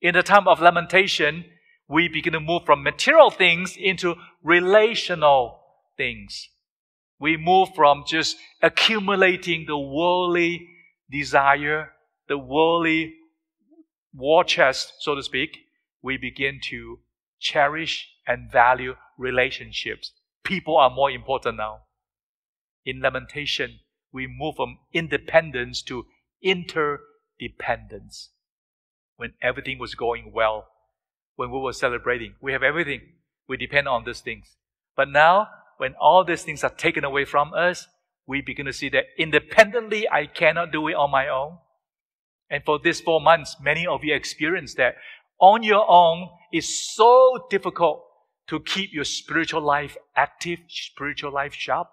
In 0.01 0.14
the 0.14 0.22
time 0.22 0.47
of 0.47 0.61
lamentation, 0.61 1.47
we 1.88 2.09
begin 2.09 2.32
to 2.34 2.40
move 2.40 2.64
from 2.64 2.82
material 2.82 3.30
things 3.30 3.76
into 3.76 4.14
relational 4.42 5.61
things. 5.97 6.49
We 7.18 7.36
move 7.36 7.70
from 7.74 8.05
just 8.07 8.36
accumulating 8.62 9.64
the 9.66 9.78
worldly 9.78 10.68
desire, 11.11 11.92
the 12.28 12.38
worldly 12.38 13.14
war 14.12 14.45
chest, 14.45 14.95
so 15.01 15.14
to 15.14 15.22
speak. 15.22 15.59
We 16.03 16.16
begin 16.16 16.61
to 16.70 16.99
cherish 17.40 18.09
and 18.26 18.51
value 18.51 18.95
relationships. 19.18 20.12
People 20.42 20.76
are 20.76 20.90
more 20.90 21.11
important 21.11 21.57
now. 21.57 21.84
In 22.85 23.01
lamentation, 23.01 23.80
we 24.12 24.26
move 24.26 24.57
from 24.57 24.78
independence 24.93 25.82
to 25.82 26.07
interdependence. 26.43 28.30
When 29.16 29.32
everything 29.43 29.78
was 29.78 29.95
going 29.95 30.32
well, 30.35 30.66
when 31.37 31.51
we 31.51 31.59
were 31.59 31.72
celebrating, 31.72 32.35
we 32.41 32.53
have 32.53 32.62
everything. 32.62 33.01
We 33.49 33.57
depend 33.57 33.89
on 33.89 34.05
these 34.05 34.20
things. 34.20 34.57
But 34.97 35.09
now, 35.09 35.49
when 35.78 35.95
all 36.01 36.24
these 36.24 36.43
things 36.43 36.62
are 36.62 36.70
taken 36.70 37.05
away 37.05 37.24
from 37.24 37.53
us, 37.55 37.89
we 38.26 38.41
begin 38.41 38.66
to 38.66 38.72
see 38.72 38.89
that 38.91 39.05
independently, 39.18 40.09
I 40.09 40.26
cannot 40.26 40.72
do 40.72 40.89
it 40.89 40.95
on 40.95 41.11
my 41.11 41.28
own. 41.28 41.59
And 42.51 42.62
for 42.64 42.78
these 42.78 43.01
four 43.01 43.20
months, 43.20 43.57
many 43.61 43.87
of 43.87 44.05
you 44.05 44.14
experienced 44.14 44.76
that 44.76 44.97
on 45.41 45.62
your 45.62 45.85
own 45.89 46.28
is 46.53 46.95
so 46.95 47.47
difficult 47.51 48.05
to 48.49 48.61
keep 48.61 48.93
your 48.93 49.05
spiritual 49.05 49.62
life 49.62 49.97
active, 50.16 50.61
spiritual 50.68 51.32
life 51.32 51.55
sharp. 51.55 51.89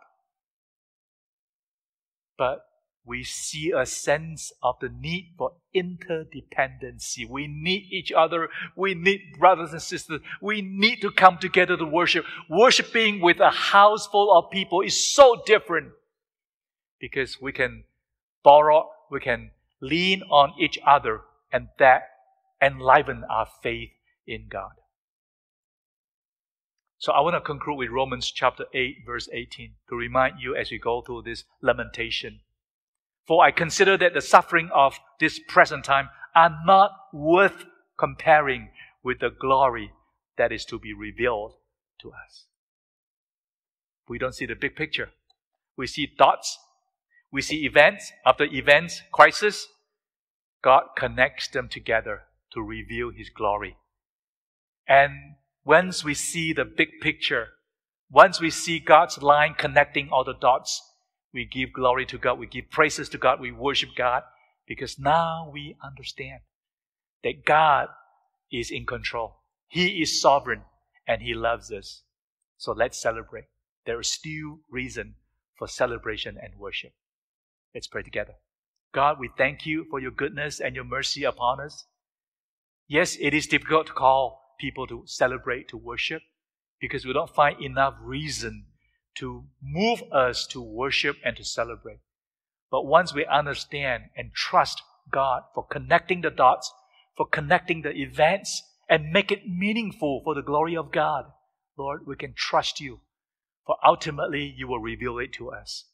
But 2.42 2.66
we 3.06 3.24
see 3.24 3.72
a 3.72 3.86
sense 3.86 4.52
of 4.64 4.78
the 4.82 4.90
need 4.90 5.36
for 5.38 5.52
interdependency. 5.76 7.30
We 7.30 7.46
need 7.46 7.86
each 7.92 8.12
other. 8.12 8.50
We 8.76 8.96
need 8.96 9.38
brothers 9.38 9.74
and 9.74 9.82
sisters. 9.82 10.22
We 10.42 10.64
need 10.64 11.02
to 11.02 11.12
come 11.12 11.38
together 11.38 11.78
to 11.78 11.86
worship. 11.86 12.26
Worshiping 12.50 13.22
with 13.22 13.40
a 13.40 13.52
house 13.52 14.08
full 14.08 14.36
of 14.36 14.50
people 14.50 14.82
is 14.82 15.14
so 15.14 15.44
different 15.46 15.92
because 17.00 17.40
we 17.40 17.52
can 17.52 17.84
borrow, 18.44 18.90
we 19.12 19.20
can 19.20 19.52
lean 19.80 20.24
on 20.24 20.56
each 20.60 20.80
other, 20.84 21.22
and 21.54 21.68
that 21.78 22.10
enliven 22.60 23.24
our 23.30 23.50
faith 23.62 23.92
in 24.26 24.48
God. 24.50 24.72
So 27.02 27.14
I 27.14 27.22
want 27.22 27.34
to 27.34 27.42
conclude 27.42 27.80
with 27.80 27.90
Romans 27.90 28.30
chapter 28.30 28.66
8, 28.76 28.98
verse 29.08 29.28
18 29.34 29.74
to 29.90 29.96
remind 29.96 30.36
you 30.40 30.56
as 30.56 30.70
we 30.70 30.78
go 30.78 31.02
through 31.02 31.24
this 31.24 31.46
lamentation. 31.60 32.42
For 33.26 33.44
I 33.44 33.50
consider 33.50 33.98
that 33.98 34.14
the 34.14 34.22
suffering 34.22 34.70
of 34.72 35.00
this 35.20 35.40
present 35.48 35.84
time 35.84 36.10
are 36.36 36.56
not 36.64 36.92
worth 37.12 37.66
comparing 37.98 38.70
with 39.04 39.20
the 39.20 39.32
glory 39.32 39.94
that 40.38 40.52
is 40.52 40.64
to 40.66 40.78
be 40.78 40.94
revealed 40.94 41.54
to 42.02 42.10
us. 42.10 42.46
We 44.08 44.20
don't 44.20 44.36
see 44.36 44.46
the 44.46 44.54
big 44.54 44.76
picture. 44.76 45.10
We 45.76 45.88
see 45.88 46.08
dots. 46.20 46.60
We 47.32 47.42
see 47.42 47.66
events. 47.66 48.12
After 48.28 48.44
events, 48.44 49.02
crisis, 49.12 49.70
God 50.64 50.84
connects 50.96 51.48
them 51.48 51.68
together 51.68 52.26
to 52.54 52.62
reveal 52.62 53.10
His 53.10 53.32
glory. 53.32 53.78
And 54.88 55.38
once 55.64 56.04
we 56.04 56.14
see 56.14 56.54
the 56.54 56.66
big 56.66 57.00
picture, 57.02 57.50
once 58.10 58.42
we 58.42 58.50
see 58.50 58.80
God's 58.80 59.22
line 59.22 59.56
connecting 59.58 60.10
all 60.12 60.24
the 60.24 60.34
dots, 60.34 60.82
we 61.34 61.46
give 61.46 61.72
glory 61.74 62.06
to 62.08 62.18
God, 62.18 62.40
we 62.40 62.48
give 62.48 62.70
praises 62.70 63.08
to 63.10 63.18
God, 63.18 63.40
we 63.40 63.52
worship 63.52 63.90
God, 63.96 64.24
because 64.68 65.00
now 65.00 65.50
we 65.52 65.76
understand 65.84 66.42
that 67.24 67.46
God 67.46 67.88
is 68.52 68.72
in 68.72 68.86
control. 68.86 69.38
He 69.68 70.02
is 70.02 70.22
sovereign 70.22 70.64
and 71.08 71.22
He 71.22 71.34
loves 71.34 71.72
us. 71.72 72.04
So 72.58 72.74
let's 72.74 73.02
celebrate. 73.02 73.46
There 73.86 74.00
is 74.00 74.10
still 74.10 74.60
reason 74.70 75.16
for 75.58 75.68
celebration 75.68 76.38
and 76.42 76.56
worship. 76.58 76.92
Let's 77.74 77.88
pray 77.88 78.04
together. 78.04 78.34
God, 78.94 79.20
we 79.20 79.30
thank 79.38 79.66
you 79.66 79.86
for 79.90 80.00
your 80.00 80.12
goodness 80.12 80.60
and 80.60 80.76
your 80.76 80.84
mercy 80.84 81.24
upon 81.24 81.62
us. 81.62 81.86
Yes, 82.88 83.16
it 83.22 83.34
is 83.34 83.48
difficult 83.48 83.88
to 83.88 83.94
call 83.94 84.41
people 84.62 84.88
to 84.88 85.04
celebrate, 85.06 85.68
to 85.70 85.78
worship, 85.78 86.22
because 86.80 87.06
we 87.06 87.14
don't 87.14 87.36
find 87.36 87.62
enough 87.62 87.96
reason 88.02 88.68
to 89.16 89.44
move 89.62 90.02
us 90.12 90.48
to 90.48 90.62
worship 90.62 91.18
and 91.26 91.36
to 91.36 91.44
celebrate. 91.44 92.00
But 92.70 92.86
once 92.86 93.14
we 93.14 93.26
understand 93.26 94.04
and 94.16 94.32
trust 94.34 94.82
God 95.12 95.42
for 95.54 95.66
connecting 95.66 96.22
the 96.22 96.30
dots, 96.30 96.72
for 97.18 97.28
connecting 97.28 97.82
the 97.82 97.92
events, 97.92 98.64
and 98.88 99.12
make 99.12 99.32
it 99.32 99.50
meaningful 99.50 100.22
for 100.24 100.36
the 100.36 100.42
glory 100.42 100.78
of 100.78 100.92
God, 100.92 101.26
Lord, 101.78 102.02
we 102.06 102.16
can 102.16 102.34
trust 102.36 102.80
you, 102.80 103.02
for 103.66 103.76
ultimately 103.86 104.54
you 104.56 104.68
will 104.68 104.80
reveal 104.80 105.18
it 105.20 105.34
to 105.34 105.52
us. 105.52 105.86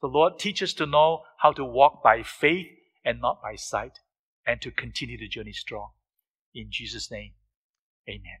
The 0.00 0.08
Lord 0.08 0.38
teach 0.38 0.62
us 0.62 0.72
to 0.74 0.86
know 0.86 1.24
how 1.38 1.52
to 1.52 1.64
walk 1.64 2.02
by 2.02 2.22
faith 2.22 2.68
and 3.04 3.20
not 3.20 3.42
by 3.42 3.56
sight, 3.56 3.98
and 4.46 4.60
to 4.62 4.70
continue 4.70 5.18
the 5.18 5.28
journey 5.28 5.52
strong. 5.52 5.90
In 6.54 6.68
Jesus' 6.70 7.10
name, 7.10 7.32
amen. 8.08 8.38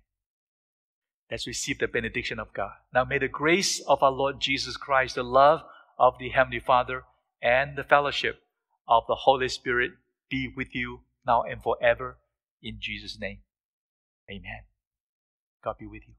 Let's 1.30 1.46
receive 1.46 1.78
the 1.78 1.88
benediction 1.88 2.38
of 2.38 2.54
God. 2.54 2.72
Now 2.94 3.04
may 3.04 3.18
the 3.18 3.28
grace 3.28 3.80
of 3.80 4.02
our 4.02 4.10
Lord 4.10 4.40
Jesus 4.40 4.76
Christ, 4.76 5.14
the 5.14 5.22
love 5.22 5.60
of 5.98 6.14
the 6.18 6.30
Heavenly 6.30 6.60
Father, 6.60 7.04
and 7.42 7.76
the 7.76 7.84
fellowship 7.84 8.40
of 8.88 9.04
the 9.06 9.14
Holy 9.14 9.48
Spirit 9.48 9.92
be 10.30 10.52
with 10.56 10.74
you 10.74 11.00
now 11.26 11.42
and 11.42 11.62
forever. 11.62 12.18
In 12.62 12.78
Jesus' 12.80 13.18
name. 13.20 13.40
Amen. 14.30 14.62
God 15.62 15.76
be 15.78 15.86
with 15.86 16.02
you. 16.06 16.14